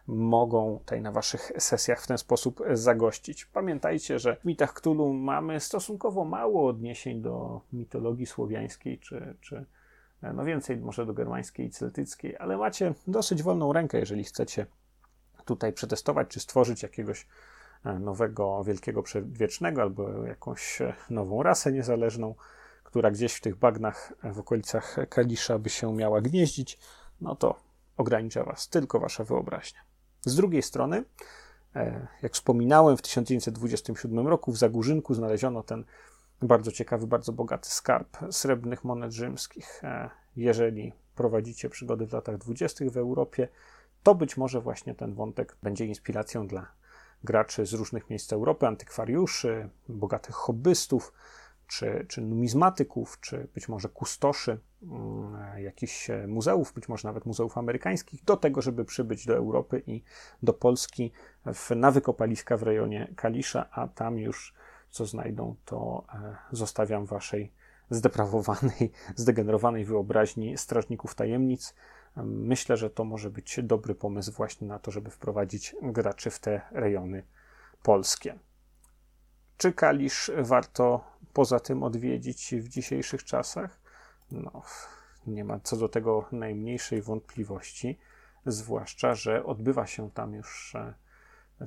[0.07, 3.45] mogą tutaj na waszych sesjach w ten sposób zagościć.
[3.45, 9.65] Pamiętajcie, że w mitach Cthulhu mamy stosunkowo mało odniesień do mitologii słowiańskiej, czy, czy
[10.33, 14.65] no więcej może do germańskiej i celtyckiej, ale macie dosyć wolną rękę, jeżeli chcecie
[15.45, 17.27] tutaj przetestować, czy stworzyć jakiegoś
[17.85, 22.35] e, nowego wielkiego przedwiecznego albo jakąś e, nową rasę niezależną,
[22.83, 26.79] która gdzieś w tych bagnach w okolicach Kalisza by się miała gnieździć,
[27.21, 27.55] no to
[27.97, 29.79] ogranicza was tylko wasza wyobraźnia.
[30.21, 31.03] Z drugiej strony,
[31.75, 35.85] e, jak wspominałem, w 1927 roku w Zagórzynku znaleziono ten
[36.41, 39.81] bardzo ciekawy, bardzo bogaty skarb srebrnych monet rzymskich.
[40.35, 42.85] Jeżeli prowadzicie przygody w latach 20.
[42.89, 43.47] w Europie,
[44.03, 46.67] to być może właśnie ten wątek będzie inspiracją dla
[47.23, 51.13] graczy z różnych miejsc Europy, antykwariuszy, bogatych hobbystów,
[51.73, 58.23] czy, czy numizmatyków, czy być może kustoszy mm, jakichś muzeów, być może nawet muzeów amerykańskich,
[58.23, 60.03] do tego, żeby przybyć do Europy i
[60.43, 61.11] do Polski
[61.53, 64.53] w, na wykopaliska w rejonie Kalisza, a tam już
[64.89, 67.51] co znajdą, to e, zostawiam waszej
[67.89, 71.75] zdeprawowanej, zdegenerowanej wyobraźni strażników tajemnic.
[72.25, 76.61] Myślę, że to może być dobry pomysł właśnie na to, żeby wprowadzić graczy w te
[76.71, 77.23] rejony
[77.83, 78.39] polskie.
[79.63, 83.79] Czy Kalisz warto poza tym odwiedzić w dzisiejszych czasach?
[84.31, 84.61] No,
[85.27, 87.99] nie ma co do tego najmniejszej wątpliwości,
[88.45, 90.93] zwłaszcza, że odbywa się tam już e,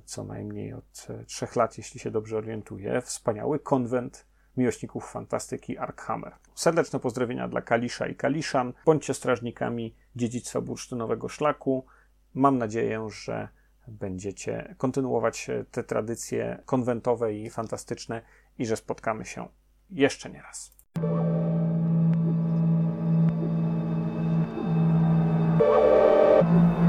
[0.04, 6.32] co najmniej od e, trzech lat, jeśli się dobrze orientuję, wspaniały konwent miłośników fantastyki Arkhammer.
[6.54, 8.72] Serdeczne pozdrowienia dla Kalisza i Kaliszan.
[8.87, 11.87] Bądźcie strażnikami dziedzictwa bursztynowego szlaku.
[12.35, 13.48] Mam nadzieję, że
[13.88, 18.22] będziecie kontynuować te tradycje konwentowe i fantastyczne
[18.59, 19.49] i że spotkamy się
[19.90, 20.77] jeszcze nie raz.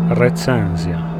[0.09, 1.17] Recenzja.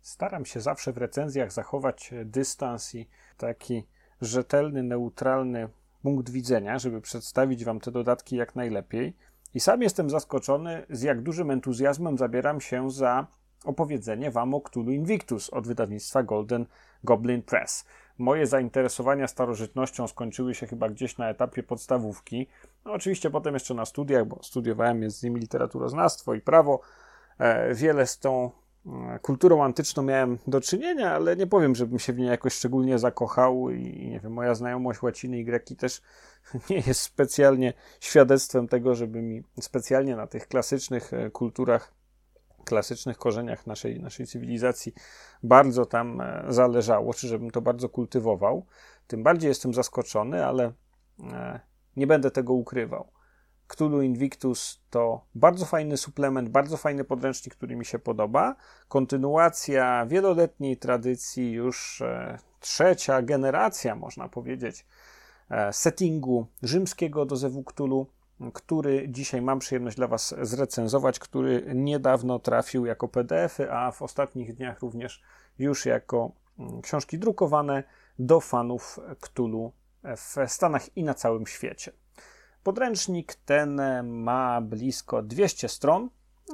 [0.00, 3.86] Staram się zawsze w recenzjach zachować dystans i taki
[4.20, 5.68] rzetelny, neutralny
[6.02, 9.16] punkt widzenia, żeby przedstawić Wam te dodatki jak najlepiej.
[9.54, 13.26] I sam jestem zaskoczony, z jak dużym entuzjazmem zabieram się za
[13.64, 16.66] opowiedzenie Wam o Cthulhu Invictus od wydawnictwa Golden
[17.04, 17.84] Goblin Press.
[18.18, 22.46] Moje zainteresowania starożytnością skończyły się chyba gdzieś na etapie podstawówki.
[22.84, 26.80] No, oczywiście potem jeszcze na studiach, bo studiowałem między innymi literaturoznawstwo i prawo.
[27.38, 28.50] E, wiele z tą
[29.22, 33.70] kulturą antyczną miałem do czynienia, ale nie powiem, żebym się w niej jakoś szczególnie zakochał
[33.70, 36.02] i nie wiem, moja znajomość łaciny i greki też
[36.70, 41.92] nie jest specjalnie świadectwem tego, żeby mi specjalnie na tych klasycznych e, kulturach,
[42.64, 44.92] klasycznych korzeniach naszej, naszej cywilizacji
[45.42, 48.66] bardzo tam e, zależało, czy żebym to bardzo kultywował.
[49.06, 50.72] Tym bardziej jestem zaskoczony, ale
[51.96, 53.15] nie będę tego ukrywał.
[53.68, 58.56] Cthulhu Invictus to bardzo fajny suplement, bardzo fajny podręcznik, który mi się podoba.
[58.88, 64.86] Kontynuacja wieloletniej tradycji, już e, trzecia generacja, można powiedzieć,
[65.50, 68.06] e, settingu rzymskiego do Zewu Cthulhu,
[68.52, 74.54] który dzisiaj mam przyjemność dla Was zrecenzować, który niedawno trafił jako PDF-y, a w ostatnich
[74.54, 75.22] dniach również
[75.58, 77.84] już jako mm, książki drukowane
[78.18, 79.72] do fanów Cthulhu
[80.16, 81.92] w Stanach i na całym świecie.
[82.66, 86.10] Podręcznik ten ma blisko 200 stron,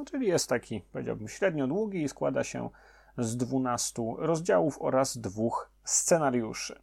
[0.07, 2.70] czyli jest taki, powiedziałbym, średnio długi i składa się
[3.18, 6.83] z 12 rozdziałów oraz dwóch scenariuszy.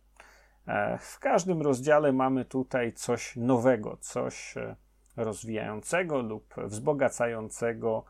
[0.67, 4.75] E, w każdym rozdziale mamy tutaj coś nowego, coś e,
[5.17, 8.05] rozwijającego lub wzbogacającego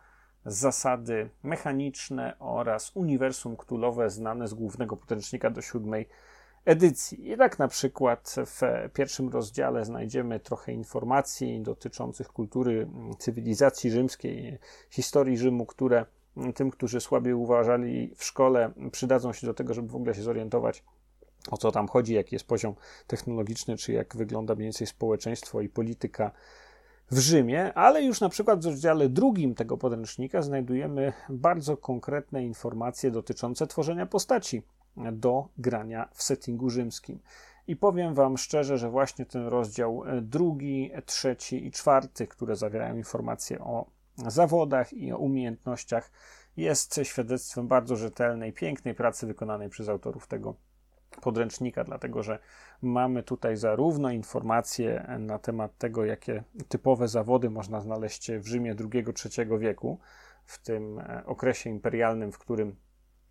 [0.45, 6.09] zasady mechaniczne oraz uniwersum ktulowe znane z głównego podręcznika do siódmej
[6.65, 7.31] edycji.
[7.31, 8.61] I tak na przykład w
[8.93, 14.57] pierwszym rozdziale znajdziemy trochę informacji dotyczących kultury mm, cywilizacji rzymskiej,
[14.89, 16.05] historii Rzymu, które
[16.37, 20.21] mm, tym, którzy słabiej uważali w szkole, przydadzą się do tego, żeby w ogóle się
[20.21, 20.83] zorientować,
[21.51, 22.75] o co tam chodzi, jaki jest poziom
[23.07, 26.31] technologiczny, czy jak wygląda mniej więcej społeczeństwo i polityka
[27.11, 33.11] w Rzymie, ale już na przykład w rozdziale drugim tego podręcznika znajdujemy bardzo konkretne informacje
[33.11, 34.63] dotyczące tworzenia postaci
[35.11, 37.19] do grania w settingu rzymskim.
[37.67, 43.59] I powiem Wam szczerze, że właśnie ten rozdział drugi, trzeci i czwarty, które zawierają informacje
[43.59, 43.85] o
[44.27, 46.11] zawodach i o umiejętnościach,
[46.57, 50.55] jest świadectwem bardzo rzetelnej, pięknej pracy wykonanej przez autorów tego
[51.21, 52.39] podręcznika, dlatego że
[52.81, 59.59] mamy tutaj zarówno informacje na temat tego, jakie typowe zawody można znaleźć w Rzymie II-III
[59.59, 59.99] wieku,
[60.45, 62.75] w tym e, okresie imperialnym, w którym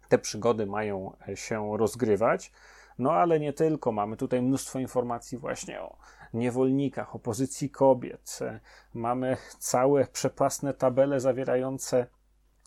[0.08, 2.52] te przygody mają e, się rozgrywać.
[2.98, 5.96] No ale nie tylko, mamy tutaj mnóstwo informacji właśnie o
[6.34, 8.38] niewolnikach, o pozycji kobiet.
[8.40, 8.60] E,
[8.94, 12.06] mamy całe przepasne tabele zawierające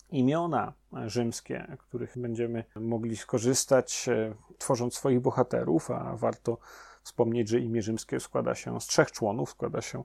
[0.10, 0.74] imiona
[1.06, 6.58] rzymskie, których będziemy mogli skorzystać, e, tworząc swoich bohaterów, a warto
[7.04, 10.04] wspomnieć, że imię rzymskie składa się z trzech członów, składa się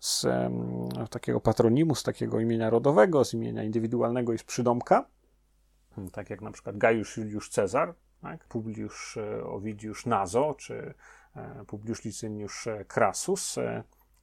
[0.00, 0.26] z
[1.10, 5.06] takiego patronimu, z takiego imienia rodowego, z imienia indywidualnego i z przydomka,
[6.12, 8.44] tak jak na przykład Gaius Juliusz Cezar, tak?
[8.44, 10.94] Publiusz e, Ovidiusz Nazo, czy
[11.36, 13.58] e, Publiusz Licyniusz Crassus,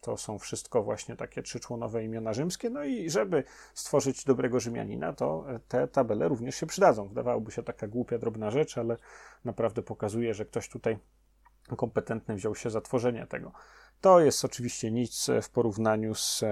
[0.01, 2.69] to są wszystko właśnie takie trzyczłonowe imiona rzymskie.
[2.69, 7.07] No i żeby stworzyć dobrego Rzymianina, to te tabele również się przydadzą.
[7.07, 8.97] Wydawałoby się taka głupia, drobna rzecz, ale
[9.45, 10.97] naprawdę pokazuje, że ktoś tutaj
[11.77, 13.51] kompetentny wziął się za tworzenie tego.
[14.01, 16.43] To jest oczywiście nic w porównaniu z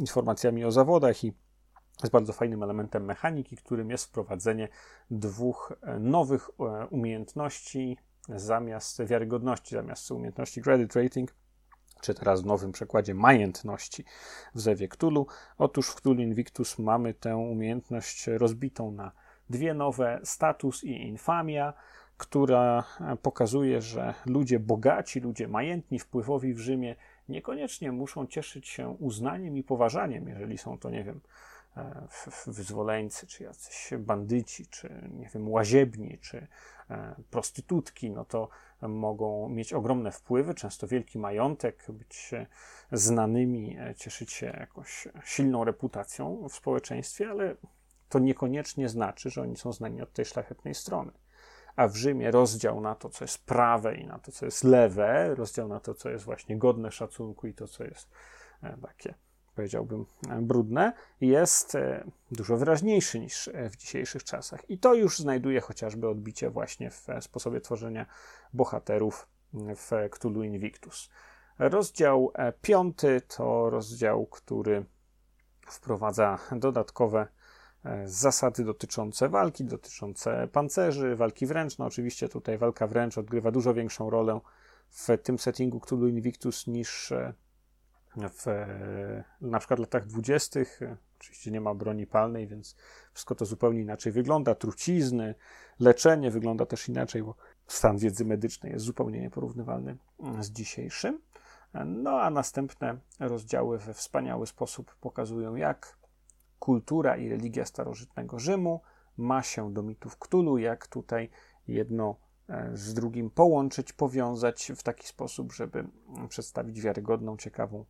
[0.00, 1.32] informacjami o zawodach i
[2.02, 4.68] jest bardzo fajnym elementem mechaniki, którym jest wprowadzenie
[5.10, 6.50] dwóch nowych
[6.90, 11.34] umiejętności zamiast wiarygodności, zamiast umiejętności credit rating
[12.00, 14.04] czy teraz w nowym przekładzie majętności
[14.54, 15.26] w Zewie Cthulhu.
[15.58, 19.12] Otóż w Cthulhu Invictus mamy tę umiejętność rozbitą na
[19.50, 21.72] dwie nowe, status i infamia,
[22.16, 22.84] która
[23.22, 26.96] pokazuje, że ludzie bogaci, ludzie majętni, wpływowi w Rzymie
[27.28, 31.59] niekoniecznie muszą cieszyć się uznaniem i poważaniem, jeżeli są to, nie wiem, e,
[32.46, 36.46] wyzwoleńcy, czy jacyś bandyci, czy nie wiem, łaziebni, czy
[36.90, 38.48] e, prostytutki, no to
[38.82, 42.30] mogą mieć ogromne wpływy, często wielki majątek, być
[42.92, 47.56] znanymi, e, cieszyć się jakąś silną reputacją w społeczeństwie, ale
[48.08, 51.12] to niekoniecznie znaczy, że oni są znani od tej szlachetnej strony.
[51.76, 55.34] A w Rzymie rozdział na to, co jest prawe i na to, co jest lewe,
[55.34, 58.10] rozdział na to, co jest właśnie godne szacunku i to, co jest
[58.62, 59.14] e, takie
[59.60, 60.06] powiedziałbym,
[60.40, 64.70] brudne, jest e, dużo wyraźniejszy niż e, w dzisiejszych czasach.
[64.70, 68.06] I to już znajduje chociażby odbicie właśnie w sposobie tworzenia
[68.52, 71.10] bohaterów w Cthulhu Invictus.
[71.58, 74.84] Rozdział e, piąty to rozdział, który
[75.66, 77.26] wprowadza dodatkowe
[78.04, 81.78] zasady dotyczące walki, dotyczące pancerzy, walki wręcz.
[81.78, 84.40] No oczywiście tutaj walka wręcz odgrywa dużo większą rolę
[84.90, 87.12] w tym settingu Cthulhu Invictus niż
[88.16, 88.46] w
[89.40, 90.80] na przykład latach dwudziestych.
[91.20, 92.76] Oczywiście nie ma broni palnej, więc
[93.12, 94.54] wszystko to zupełnie inaczej wygląda.
[94.54, 95.34] Trucizny,
[95.80, 97.34] leczenie wygląda też inaczej, bo
[97.66, 99.96] stan wiedzy medycznej jest zupełnie nieporównywalny
[100.40, 101.20] z dzisiejszym.
[101.86, 105.98] No a następne rozdziały we wspaniały sposób pokazują, jak
[106.58, 108.80] kultura i religia starożytnego Rzymu
[109.16, 111.30] ma się do mitów Ktulu, jak tutaj
[111.68, 112.16] jedno
[112.50, 115.88] E, z drugim połączyć, powiązać w taki sposób, żeby
[116.28, 117.84] przedstawić wiarygodną, ciekawą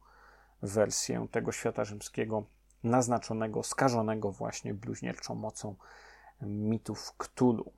[0.62, 2.44] wersję tego świata rzymskiego,
[2.84, 5.74] naznaczonego, skażonego właśnie bluźnierczą mocą
[6.42, 7.72] mitów Ktulu.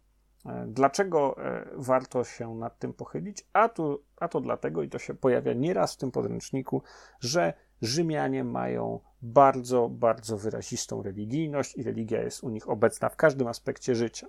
[0.47, 3.47] E, dlaczego e, warto się nad tym pochylić?
[3.53, 6.83] A, tu, a to dlatego, i to się pojawia nieraz w tym podręczniku,
[7.21, 13.47] że Rzymianie mają bardzo, bardzo wyrazistą religijność i religia jest u nich obecna w każdym
[13.47, 14.27] aspekcie życia.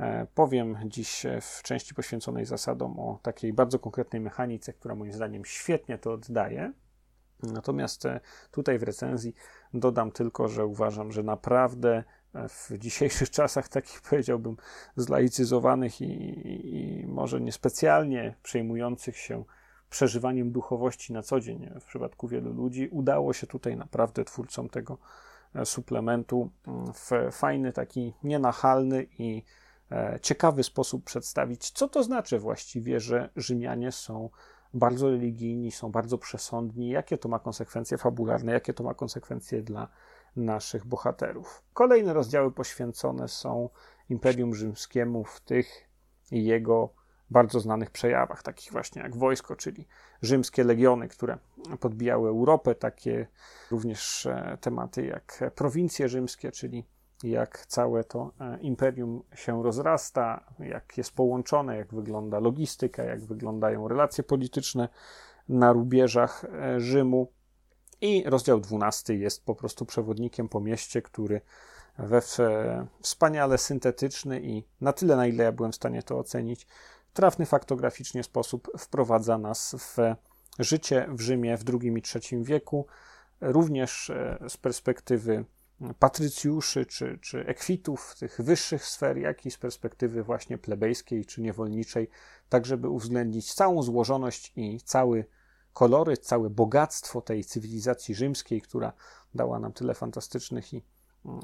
[0.00, 5.44] E, powiem dziś w części poświęconej zasadom o takiej bardzo konkretnej mechanice, która moim zdaniem
[5.44, 6.72] świetnie to oddaje.
[7.42, 8.20] Natomiast e,
[8.50, 9.34] tutaj w recenzji
[9.74, 14.56] dodam tylko, że uważam, że naprawdę e, w dzisiejszych czasach, takich powiedziałbym,
[14.96, 19.44] zlaicyzowanych i, i, i może niespecjalnie przejmujących się
[19.90, 24.98] przeżywaniem duchowości na co dzień w przypadku wielu ludzi, udało się tutaj naprawdę twórcom tego
[25.64, 29.42] suplementu mm, w fajny, taki nienachalny i
[29.92, 34.30] E, ciekawy sposób przedstawić, co to znaczy właściwie, że Rzymianie są
[34.78, 39.88] bardzo religijni, są bardzo przesądni, jakie to ma konsekwencje fabularne, jakie to ma konsekwencje dla
[40.36, 41.62] naszych bohaterów.
[41.72, 43.68] Kolejne rozdziały poświęcone są
[44.08, 45.88] Imperium Rzymskiemu w tych
[46.30, 46.94] jego
[47.30, 49.86] bardzo znanych przejawach, takich właśnie jak wojsko, czyli
[50.22, 51.38] rzymskie legiony, które
[51.80, 53.26] podbijały Europę, takie
[53.70, 56.86] również e, tematy jak prowincje rzymskie, czyli
[57.22, 63.88] jak całe to e, imperium się rozrasta, jak jest połączone, jak wygląda logistyka, jak wyglądają
[63.88, 64.88] relacje polityczne
[65.48, 67.32] na rubieżach e, Rzymu.
[68.00, 71.40] I rozdział 12 jest po prostu przewodnikiem po mieście, który
[71.98, 72.22] we
[73.00, 76.66] wspaniale syntetyczny i na tyle, na ile ja byłem w stanie to ocenić,
[77.12, 79.96] trafny faktograficznie sposób wprowadza nas w
[80.58, 82.86] życie w Rzymie w II i III wieku,
[83.40, 85.44] również e, z perspektywy
[85.98, 92.08] patrycjuszy czy, czy ekwitów tych wyższych sfer, jak i z perspektywy właśnie plebejskiej czy niewolniczej,
[92.48, 95.24] tak żeby uwzględnić całą złożoność i cały
[95.72, 98.92] kolory, całe bogactwo tej cywilizacji rzymskiej, która
[99.34, 100.82] dała nam tyle fantastycznych i
[101.24, 101.40] mm,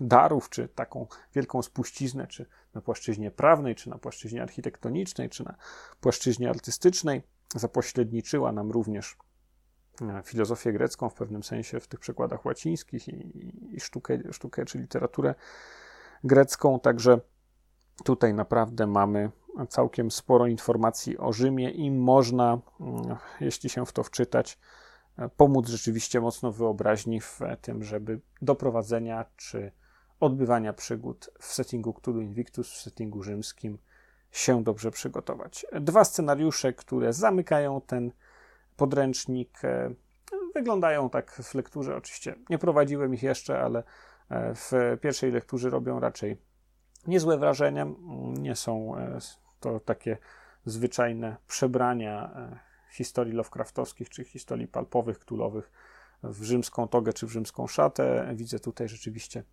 [0.00, 5.54] darów, czy taką wielką spuściznę, czy na płaszczyźnie prawnej, czy na płaszczyźnie architektonicznej, czy na
[6.00, 7.22] płaszczyźnie artystycznej.
[7.54, 9.16] Zapośredniczyła nam również
[10.24, 15.34] filozofię grecką w pewnym sensie w tych przekładach łacińskich i, i sztukę, sztukę czy literaturę
[16.24, 16.80] grecką.
[16.80, 17.20] Także
[18.04, 19.30] tutaj naprawdę mamy
[19.68, 22.58] całkiem sporo informacji o Rzymie i można,
[23.40, 24.58] jeśli się w to wczytać,
[25.18, 29.72] e, pomóc rzeczywiście mocno wyobraźni w tym, żeby do prowadzenia czy
[30.20, 33.78] odbywania przygód w settingu Cthulhu Invictus, w settingu rzymskim
[34.30, 35.66] się dobrze przygotować.
[35.80, 38.12] Dwa scenariusze, które zamykają ten
[38.82, 39.94] podręcznik, e,
[40.54, 41.96] wyglądają tak w lekturze.
[41.96, 43.82] Oczywiście nie prowadziłem ich jeszcze, ale
[44.30, 46.36] e, w pierwszej lekturze robią raczej
[47.06, 47.86] niezłe wrażenie.
[48.38, 48.94] Nie są
[49.60, 50.18] to takie
[50.64, 52.58] zwyczajne przebrania e,
[52.92, 55.70] historii Lovecraftowskich czy historii palpowych, ktulowych
[56.22, 58.32] w rzymską togę czy w rzymską szatę.
[58.34, 59.44] Widzę tutaj rzeczywiście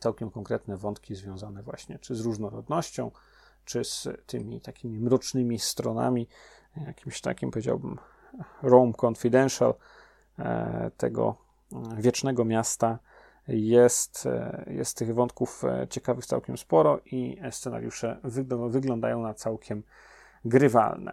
[0.00, 3.10] całkiem konkretne wątki związane właśnie czy z różnorodnością,
[3.64, 6.28] czy z tymi takimi mrocznymi stronami,
[6.76, 7.98] jakimś takim powiedziałbym
[8.62, 9.74] Rome Confidential
[10.38, 11.36] e, tego
[11.72, 12.98] mm, wiecznego miasta
[13.48, 18.20] jest, e, jest tych wątków e, ciekawych całkiem sporo i scenariusze
[18.68, 19.82] wyglądają na całkiem
[20.44, 21.12] grywalne.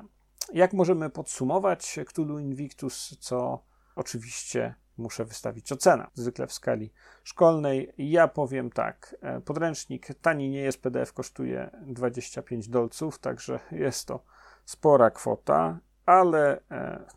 [0.54, 3.64] Jak możemy podsumować Cthulhu Invictus, co
[3.96, 6.94] oczywiście muszę wystawić ocenę, zwykle w skali
[7.24, 7.94] szkolnej.
[7.98, 14.24] Ja powiem tak, e, podręcznik tani nie jest, PDF kosztuje 25 dolców, także jest to
[14.66, 16.62] spora kwota, ale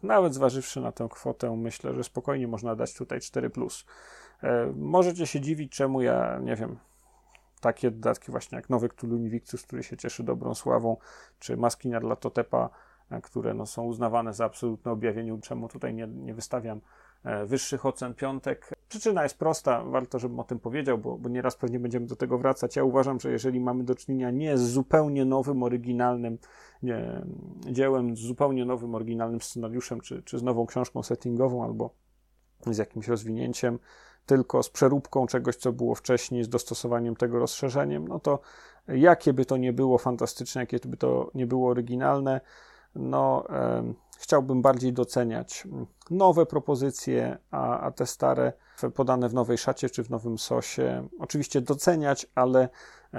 [0.02, 3.84] nawet zważywszy na tę kwotę, myślę, że spokojnie można dać tutaj 4+.
[4.42, 6.78] E, możecie się dziwić, czemu ja, nie wiem,
[7.60, 10.96] takie dodatki właśnie jak nowy Cthulhu Invictus, który się cieszy dobrą sławą,
[11.38, 12.70] czy Maski Totepa,
[13.10, 16.80] e, które no, są uznawane za absolutne objawienie, czemu tutaj nie, nie wystawiam e,
[17.46, 18.70] wyższych ocen piątek.
[18.88, 22.38] Przyczyna jest prosta, warto, żebym o tym powiedział, bo, bo nieraz pewnie będziemy do tego
[22.38, 22.76] wracać.
[22.76, 26.38] Ja uważam, że jeżeli mamy do czynienia nie z zupełnie nowym, oryginalnym
[26.82, 27.22] nie,
[27.70, 31.94] dziełem, z zupełnie nowym, oryginalnym scenariuszem, czy, czy z nową książką settingową, albo
[32.66, 33.78] z jakimś rozwinięciem,
[34.26, 38.40] tylko z przeróbką czegoś, co było wcześniej, z dostosowaniem tego rozszerzeniem, no to
[38.88, 42.40] jakie by to nie było fantastyczne, jakie by to nie było oryginalne,
[42.94, 45.68] no e, chciałbym bardziej doceniać
[46.10, 48.52] nowe propozycje, a, a te stare
[48.94, 52.68] podane w nowej szacie czy w nowym sosie, oczywiście doceniać, ale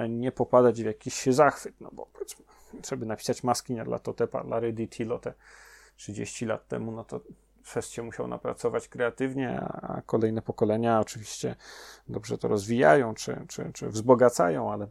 [0.08, 2.44] nie popadać w jakiś zachwyt, no bo powiedzmy,
[2.88, 5.34] żeby napisać maski dla Totepa, dla Redditilo te
[5.96, 7.20] 30 lat temu, no to
[7.80, 11.56] się musiał napracować kreatywnie, a kolejne pokolenia oczywiście
[12.08, 14.86] dobrze to rozwijają czy, czy, czy wzbogacają, ale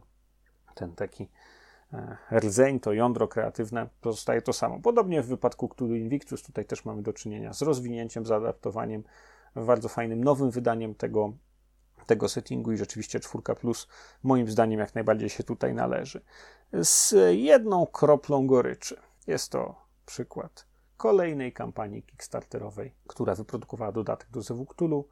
[0.74, 1.28] ten taki e,
[2.32, 4.80] rdzeń, to jądro kreatywne pozostaje to samo.
[4.80, 9.04] Podobnie w wypadku Cthulhu Invictus, tutaj też mamy do czynienia z rozwinięciem, zaadaptowaniem,
[9.54, 11.32] bardzo fajnym nowym wydaniem tego,
[12.06, 13.88] tego settingu i rzeczywiście czwórka plus
[14.22, 16.24] moim zdaniem jak najbardziej się tutaj należy.
[16.72, 18.96] Z jedną kroplą goryczy.
[19.26, 19.74] Jest to
[20.06, 20.66] przykład
[20.96, 25.08] kolejnej kampanii Kickstarterowej, która wyprodukowała dodatek do Zewu Cthulhu.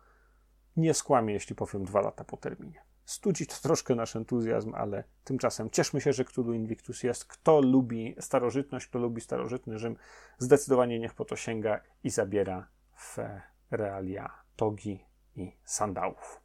[0.76, 2.88] Nie skłamię, jeśli powiem dwa lata po terminie.
[3.09, 7.24] Studzi to troszkę nasz entuzjazm, ale tymczasem cieszmy się, że Cthulhu Invictus jest.
[7.24, 9.96] Kto lubi starożytność, kto lubi starożytny Rzym,
[10.38, 13.16] zdecydowanie niech po to sięga i zabiera w
[13.70, 15.04] realia togi
[15.36, 16.40] i sandałów.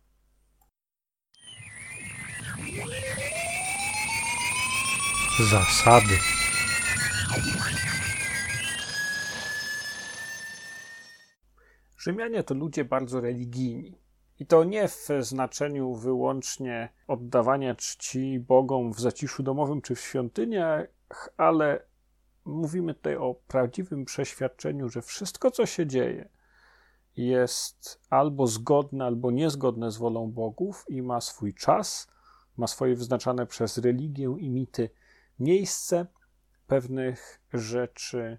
[5.51, 6.17] Zasady.
[11.97, 14.02] Rzymianie to ludzie bardzo religijni.
[14.43, 20.87] I to nie w znaczeniu wyłącznie oddawania czci bogom w zaciszu domowym czy w świątyniach,
[21.37, 21.85] ale
[22.45, 26.29] mówimy tutaj o prawdziwym przeświadczeniu, że wszystko, co się dzieje,
[27.17, 32.11] jest albo zgodne, albo niezgodne z wolą bogów i ma swój czas,
[32.57, 34.89] ma swoje wyznaczane przez religię i mity
[35.39, 36.05] miejsce.
[36.67, 38.37] Pewnych rzeczy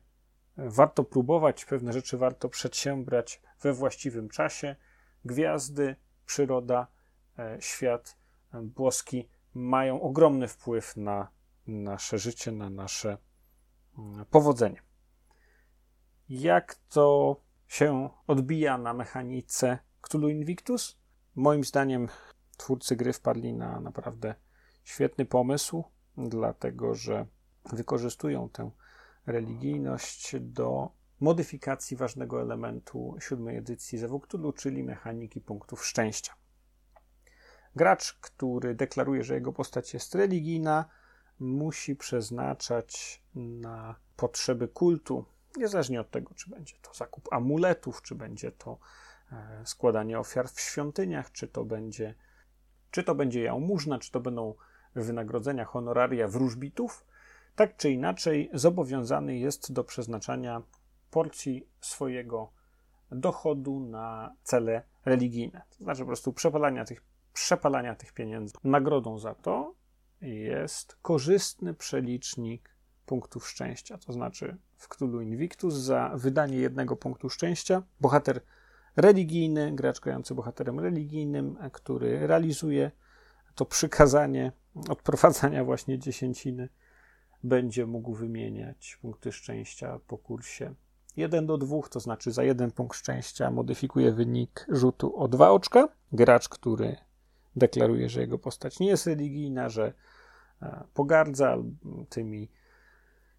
[0.57, 4.77] warto próbować, pewne rzeczy warto przedsiębrać we właściwym czasie.
[5.25, 5.97] Gwiazdy,
[6.27, 6.87] przyroda,
[7.39, 8.17] e, świat
[8.55, 11.29] e, boski mają ogromny wpływ na
[11.67, 13.19] nasze życie, na nasze
[13.99, 14.83] mm, powodzenie.
[16.29, 20.99] Jak to się odbija na mechanice Cthulhu Invictus?
[21.35, 22.09] Moim zdaniem
[22.57, 24.35] twórcy gry wpadli na naprawdę
[24.85, 25.85] świetny pomysł,
[26.17, 27.27] dlatego że
[27.73, 28.71] wykorzystują tę
[29.27, 30.91] religijność do
[31.25, 36.35] modyfikacji ważnego elementu siódmej edycji Zewuktulu, czyli mechaniki punktów szczęścia.
[37.77, 40.85] Gracz, który deklaruje, że jego postać jest religijna,
[41.39, 45.25] musi przeznaczać na potrzeby kultu,
[45.57, 48.79] niezależnie od tego, czy będzie to zakup amuletów, czy będzie to
[49.33, 52.15] e, składanie ofiar w świątyniach, czy to będzie,
[52.91, 54.55] czy to będzie jałmużna, czy to będą
[54.95, 57.07] wynagrodzenia, honoraria wróżbitów,
[57.57, 60.63] tak czy inaczej zobowiązany jest do przeznaczania
[61.15, 62.53] porcji swojego
[63.11, 65.63] dochodu na cele religijne.
[65.71, 67.03] To znaczy po prostu przepalania tych,
[67.33, 68.55] przepalania tych pieniędzy.
[68.65, 69.75] Nagrodą za to
[70.21, 72.75] jest korzystny przelicznik
[73.07, 73.99] punktów szczęścia.
[73.99, 78.41] To znaczy w Cthulhu Invictus za wydanie jednego punktu szczęścia bohater
[78.97, 82.91] religijny, gracz grający bohaterem religijnym, który realizuje
[83.55, 84.53] to przykazanie
[84.89, 86.69] odprowadzania właśnie dziesięciny,
[87.43, 90.75] będzie mógł wymieniać punkty szczęścia po kursie
[91.17, 95.89] 1 do 2, to znaczy za jeden punkt szczęścia modyfikuje wynik rzutu o dwa oczka.
[96.13, 96.97] Gracz, który
[97.57, 99.93] deklaruje, że jego postać nie jest religijna, że
[100.63, 101.57] e, pogardza
[102.09, 102.49] tymi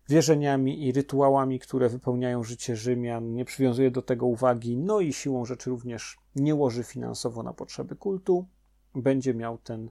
[0.10, 5.46] wierzeniami i rytuałami, które wypełniają życie Rzymian, nie przywiązuje do tego uwagi, no i siłą
[5.46, 8.48] rzeczy również nie łoży finansowo na potrzeby kultu,
[8.96, 9.90] będzie miał ten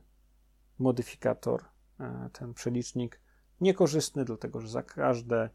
[0.78, 1.64] modyfikator,
[2.00, 3.20] e, ten przelicznik
[3.60, 5.50] niekorzystny, dlatego że za każde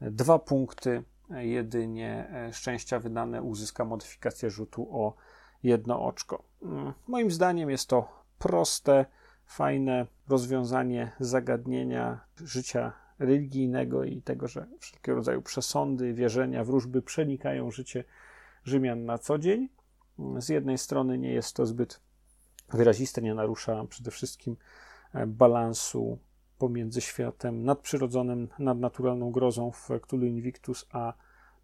[0.00, 5.14] dwa punkty jedynie e, szczęścia wydane uzyska modyfikację rzutu o
[5.62, 6.42] jedno oczko.
[6.62, 8.08] Mm, moim zdaniem jest to
[8.38, 9.06] proste,
[9.46, 18.04] fajne rozwiązanie zagadnienia życia religijnego i tego, że wszelkiego rodzaju przesądy, wierzenia, wróżby przenikają życie
[18.64, 19.68] Rzymian na co dzień.
[20.38, 22.00] Z jednej strony nie jest to zbyt
[22.68, 24.56] wyraziste, nie narusza przede wszystkim
[25.14, 26.18] e, balansu
[26.60, 31.12] pomiędzy światem nadprzyrodzonym, nadnaturalną grozą w Cthulhu Invictus, a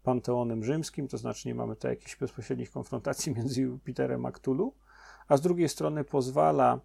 [0.03, 4.73] panteonem rzymskim, to znaczy nie mamy tu jakichś bezpośrednich konfrontacji między Jupiterem a Cthulhu,
[5.27, 6.79] a z drugiej strony pozwala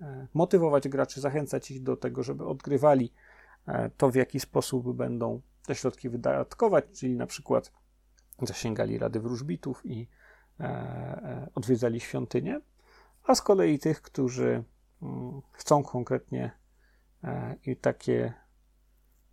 [0.00, 3.12] e, motywować graczy, zachęcać ich do tego, żeby odgrywali
[3.66, 7.72] e, to, w jaki sposób będą te środki wydatkować, czyli na przykład
[8.42, 10.08] zasięgali Rady Wróżbitów i
[10.60, 12.60] e, odwiedzali świątynię,
[13.24, 14.64] a z kolei tych, którzy
[15.02, 16.50] mm, chcą konkretnie
[17.66, 18.32] i takie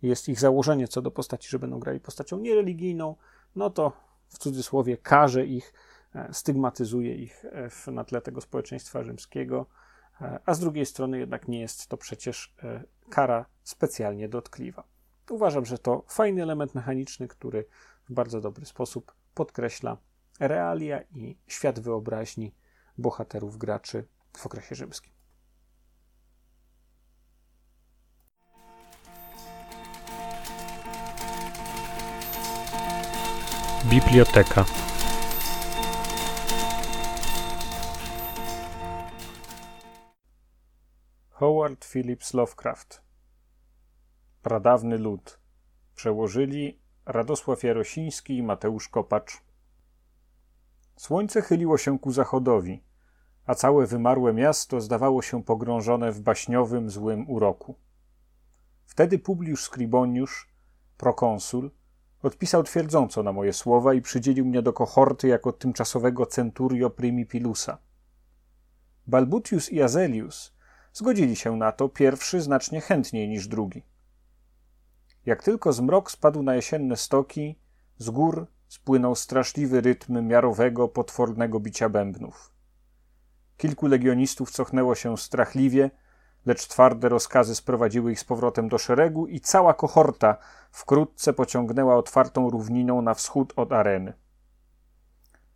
[0.02, 3.16] jest ich założenie co do postaci, że będą grali postacią niereligijną,
[3.56, 3.92] no to
[4.28, 5.72] w cudzysłowie karze ich,
[6.14, 7.44] e, stygmatyzuje ich
[7.86, 9.66] e, na tle tego społeczeństwa rzymskiego,
[10.20, 12.54] e, a z drugiej strony jednak nie jest to przecież
[13.10, 14.84] kara specjalnie dotkliwa.
[15.30, 17.64] Uważam, że to fajny element mechaniczny, który
[18.08, 19.96] w bardzo dobry sposób podkreśla
[20.40, 22.54] realia i świat wyobraźni
[22.98, 25.15] bohaterów graczy w okresie rzymskim.
[33.90, 34.64] Biblioteka.
[41.30, 43.02] Howard Phillips Lovecraft
[44.42, 45.40] Pradawny lud
[45.94, 49.42] Przełożyli Radosław Jarosiński i Mateusz Kopacz
[50.96, 52.82] Słońce chyliło się ku zachodowi,
[53.46, 57.74] a całe wymarłe miasto zdawało się pogrążone w baśniowym, złym uroku.
[58.84, 60.48] Wtedy Publiusz Scriboniusz,
[60.96, 61.70] prokonsul,
[62.26, 67.78] Odpisał twierdząco na moje słowa i przydzielił mnie do kohorty jako tymczasowego centurio primipilusa.
[69.06, 70.52] Balbutius i Azelius
[70.92, 73.82] zgodzili się na to, pierwszy znacznie chętniej niż drugi.
[75.26, 77.58] Jak tylko zmrok spadł na jesienne stoki,
[77.98, 82.52] z gór spłynął straszliwy rytm miarowego, potwornego bicia bębnów.
[83.56, 85.90] Kilku legionistów cofnęło się strachliwie,
[86.46, 90.36] lecz twarde rozkazy sprowadziły ich z powrotem do szeregu i cała kohorta
[90.76, 94.12] wkrótce pociągnęła otwartą równiną na wschód od areny.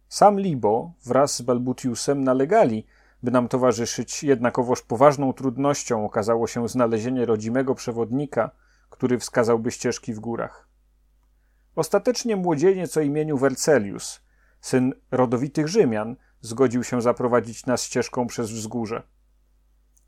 [0.09, 2.87] Sam Libo wraz z Balbutiusem nalegali,
[3.23, 8.51] by nam towarzyszyć, jednakowoż poważną trudnością okazało się znalezienie rodzimego przewodnika,
[8.91, 10.69] który wskazałby ścieżki w górach.
[11.77, 14.21] Ostatecznie młodzieniec o imieniu Wercelius,
[14.61, 19.03] syn rodowitych Rzymian, zgodził się zaprowadzić nas ścieżką przez wzgórze.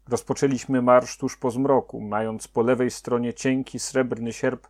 [0.08, 4.68] Rozpoczęliśmy marsz tuż po zmroku, mając po lewej stronie cienki, srebrny sierp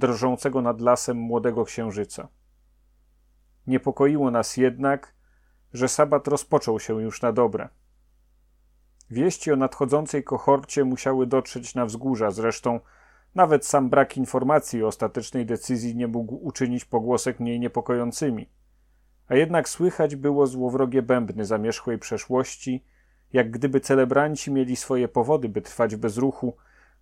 [0.00, 2.28] drżącego nad lasem młodego księżyca.
[3.66, 5.14] Niepokoiło nas jednak,
[5.72, 7.68] że sabat rozpoczął się już na dobre.
[9.10, 12.80] Wieści o nadchodzącej kohorcie musiały dotrzeć na wzgórza, zresztą
[13.34, 18.48] nawet sam brak informacji o ostatecznej decyzji nie mógł uczynić pogłosek mniej niepokojącymi.
[19.28, 22.84] A jednak słychać było złowrogie bębny zamierzchłej przeszłości–
[23.32, 26.56] jak gdyby celebranci mieli swoje powody, by trwać bez ruchu,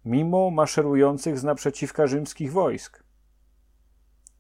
[0.08, 3.04] mimo maszerujących z naprzeciwka rzymskich wojsk.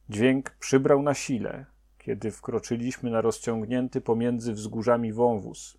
[0.08, 1.66] Dźwięk przybrał na sile,
[1.98, 5.78] kiedy wkroczyliśmy na rozciągnięty pomiędzy wzgórzami wąwóz.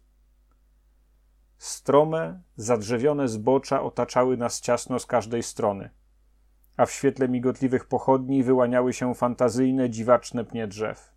[1.58, 5.90] Strome, zadrzewione zbocza otaczały nas ciasno z każdej strony,
[6.78, 11.12] a w świetle migotliwych pochodni wyłaniały się fantazyjne, dziwaczne pnie drzew.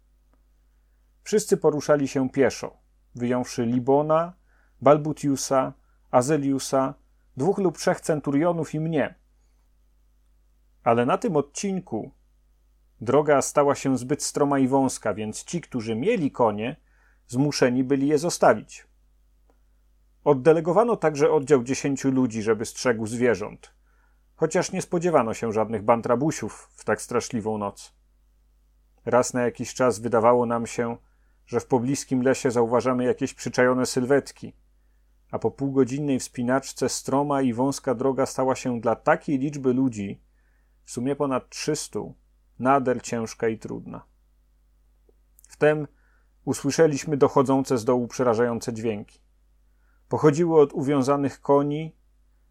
[1.22, 2.76] Wszyscy poruszali się pieszo,
[3.14, 4.32] wyjąwszy Libona,
[4.80, 5.72] Balbutiusa,
[6.10, 7.01] Azeliusa,
[7.36, 9.14] dwóch lub trzech centurionów i mnie.
[10.84, 12.10] Ale na tym odcinku
[13.00, 16.76] droga stała się zbyt stroma i wąska, więc ci, którzy mieli konie,
[17.26, 18.86] zmuszeni byli je zostawić.
[20.24, 23.74] Oddelegowano także oddział dziesięciu ludzi, żeby strzegł zwierząt,
[24.34, 27.94] chociaż nie spodziewano się żadnych bantrabusiów w tak straszliwą noc.
[29.04, 30.96] Raz na jakiś czas wydawało nam się,
[31.46, 34.52] że w pobliskim lesie zauważamy jakieś przyczajone sylwetki,
[35.32, 40.20] a po półgodzinnej wspinaczce stroma i wąska droga stała się dla takiej liczby ludzi,
[40.84, 42.14] w sumie ponad trzystu,
[42.58, 44.02] nader ciężka i trudna.
[45.48, 45.86] Wtem
[46.44, 49.20] usłyszeliśmy dochodzące z dołu przerażające dźwięki.
[50.08, 51.96] Pochodziły od uwiązanych koni,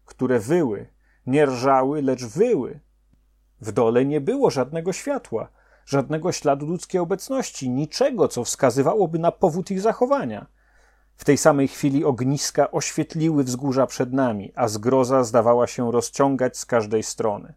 [0.04, 0.86] które wyły,
[1.26, 2.80] nie rżały, lecz wyły.
[3.60, 5.48] W dole nie było żadnego światła,
[5.86, 10.46] żadnego śladu ludzkiej obecności, niczego, co wskazywałoby na powód ich zachowania.
[11.16, 16.66] W tej samej chwili ogniska oświetliły wzgórza przed nami, a zgroza zdawała się rozciągać z
[16.66, 17.54] każdej strony.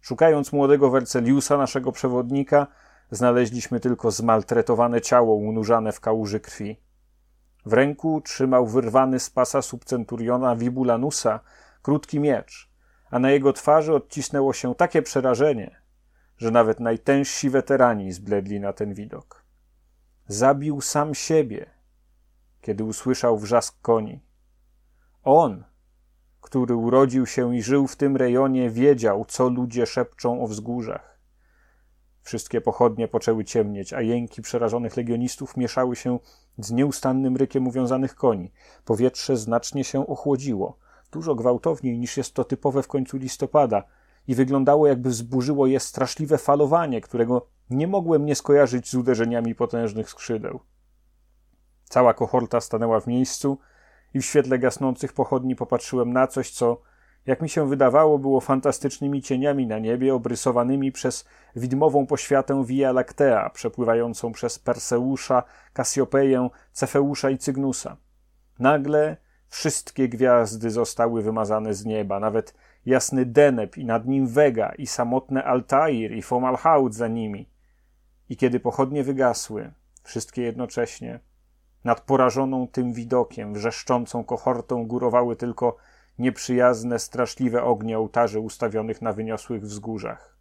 [0.00, 2.66] Szukając młodego Werceliusa, naszego przewodnika,
[3.10, 6.80] znaleźliśmy tylko zmaltretowane ciało unurzane w kałuży krwi.
[7.66, 11.40] W ręku trzymał wyrwany z pasa subcenturiona Vibulanusa
[11.82, 12.70] krótki miecz,
[13.10, 15.82] a na jego twarzy odcisnęło się takie przerażenie,
[16.38, 19.44] że nawet najtężsi weterani zbledli na ten widok.
[20.26, 21.70] Zabił sam siebie,
[22.62, 24.20] kiedy usłyszał wrzask koni.
[25.24, 25.64] On,
[26.40, 31.18] który urodził się i żył w tym rejonie, wiedział, co ludzie szepczą o wzgórzach.
[32.22, 36.18] Wszystkie pochodnie poczęły ciemnieć, a jęki przerażonych legionistów mieszały się
[36.58, 38.52] z nieustannym rykiem uwiązanych koni.
[38.84, 40.78] Powietrze znacznie się ochłodziło,
[41.12, 43.82] dużo gwałtowniej niż jest to typowe w końcu listopada,
[44.28, 50.10] i wyglądało, jakby wzburzyło je straszliwe falowanie, którego nie mogłem nie skojarzyć z uderzeniami potężnych
[50.10, 50.60] skrzydeł.
[51.92, 53.58] Cała kohorta stanęła w miejscu
[54.14, 56.80] i w świetle gasnących pochodni popatrzyłem na coś, co,
[57.26, 61.24] jak mi się wydawało, było fantastycznymi cieniami na niebie, obrysowanymi przez
[61.56, 67.96] widmową poświatę Via Lactea, przepływającą przez Perseusza, Kasiopeję, Cefeusza i Cygnusa.
[68.58, 69.16] Nagle
[69.48, 72.54] wszystkie gwiazdy zostały wymazane z nieba, nawet
[72.86, 77.48] jasny Deneb i nad nim Vega i samotne Altair i Fomalhaut za nimi.
[78.28, 79.72] I kiedy pochodnie wygasły,
[80.02, 81.20] wszystkie jednocześnie,
[81.84, 85.76] nad porażoną tym widokiem, wrzeszczącą kohortą górowały tylko
[86.18, 90.36] nieprzyjazne, straszliwe ognie ołtarzy ustawionych na wyniosłych wzgórzach.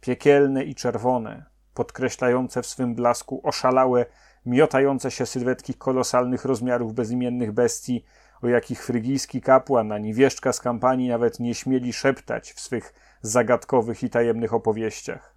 [0.00, 1.44] Piekielne i czerwone,
[1.74, 4.06] podkreślające w swym blasku oszalałe,
[4.46, 8.04] miotające się sylwetki kolosalnych rozmiarów bezimiennych bestii,
[8.42, 14.02] o jakich frygijski kapłan ani wieszczka z kampanii nawet nie śmieli szeptać w swych zagadkowych
[14.02, 15.36] i tajemnych opowieściach.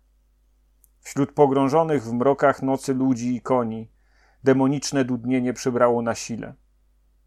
[1.00, 3.92] Wśród pogrążonych w mrokach nocy ludzi i koni,
[4.44, 6.54] demoniczne dudnienie przybrało na sile.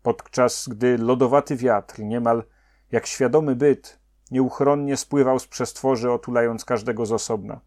[0.02, 2.44] Podczas gdy lodowaty wiatr, niemal
[2.92, 4.00] jak świadomy byt,
[4.30, 7.60] nieuchronnie spływał z przestworzy, otulając każdego z osobna.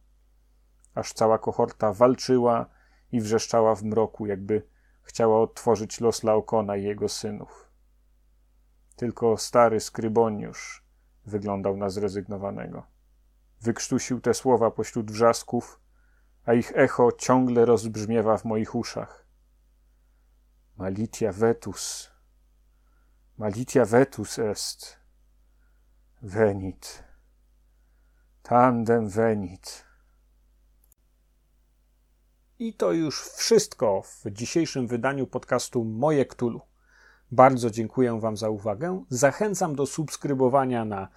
[0.95, 2.65] Aż cała kohorta walczyła
[3.11, 4.67] i wrzeszczała w mroku, jakby
[5.01, 7.69] chciała otworzyć los Laokona i jego synów.
[8.95, 10.83] Tylko stary skryboniusz
[11.25, 12.83] wyglądał na zrezygnowanego.
[13.61, 15.79] Wykrztusił te słowa pośród wrzasków,
[16.45, 19.28] a ich echo ciągle rozbrzmiewa w moich uszach.
[20.79, 22.09] Malitia vetus.
[23.37, 24.97] Malitia vetus est.
[26.21, 27.03] Venit.
[28.43, 29.83] Tandem venit.
[32.59, 36.61] I to już wszystko w dzisiejszym wydaniu podcastu Moje Ktulu.
[37.31, 39.03] Bardzo dziękuję Wam za uwagę.
[39.09, 41.07] Zachęcam do subskrybowania na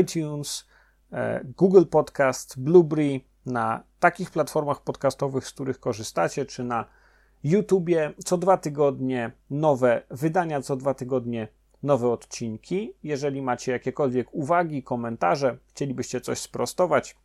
[0.00, 0.66] iTunes,
[1.12, 7.03] e, Google Podcast, Blueberry, na takich platformach podcastowych, z których korzystacie, czy na
[7.44, 8.12] YouTubie.
[8.24, 11.48] Co dwa tygodnie nowe wydania, co dwa tygodnie
[11.82, 12.94] nowe odcinki.
[13.02, 17.16] Jeżeli macie jakiekolwiek uwagi, komentarze, chcielibyście coś sprostować,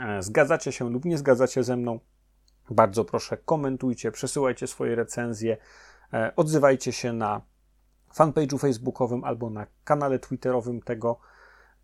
[0.00, 2.00] e, zgadzacie się lub nie zgadzacie ze mną,
[2.70, 5.56] bardzo proszę komentujcie, przesyłajcie swoje recenzje,
[6.12, 7.40] e, odzywajcie się na
[8.14, 11.18] fanpage'u facebookowym albo na kanale twitterowym tego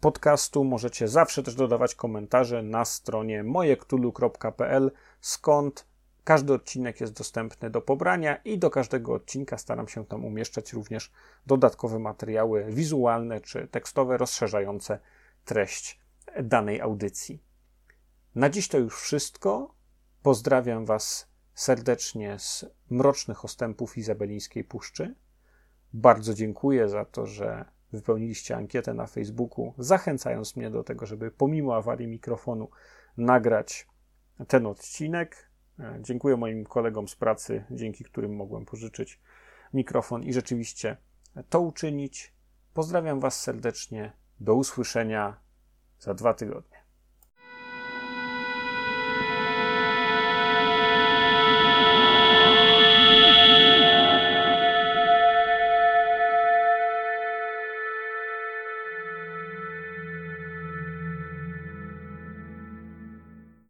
[0.01, 0.65] podcastu.
[0.65, 5.92] Możecie zawsze też dodawać komentarze na stronie mojektulu.pl, skąd
[6.25, 11.13] Każdy odcinek jest dostępny do pobrania i do każdego odcinka staram się tam umieszczać również
[11.47, 14.99] dodatkowe materiały wizualne czy tekstowe rozszerzające
[15.45, 16.01] treść
[16.43, 17.43] danej audycji.
[18.35, 19.75] Na dziś to już wszystko.
[20.23, 25.15] Pozdrawiam Was serdecznie z mrocznych ostępów Izabelińskiej Puszczy.
[25.93, 31.77] Bardzo dziękuję za to, że wypełniliście ankietę na Facebooku, zachęcając mnie do tego, żeby pomimo
[31.77, 32.71] awarii mikrofonu
[33.17, 33.89] nagrać
[34.49, 35.52] ten odcinek.
[35.83, 39.21] E, dziękuję moim kolegom z pracy, dzięki którym mogłem pożyczyć
[39.75, 40.97] mikrofon i rzeczywiście
[41.49, 42.33] to uczynić.
[42.75, 44.13] Pozdrawiam Was serdecznie.
[44.41, 45.41] Do usłyszenia
[45.99, 46.72] za dwa tygodnie.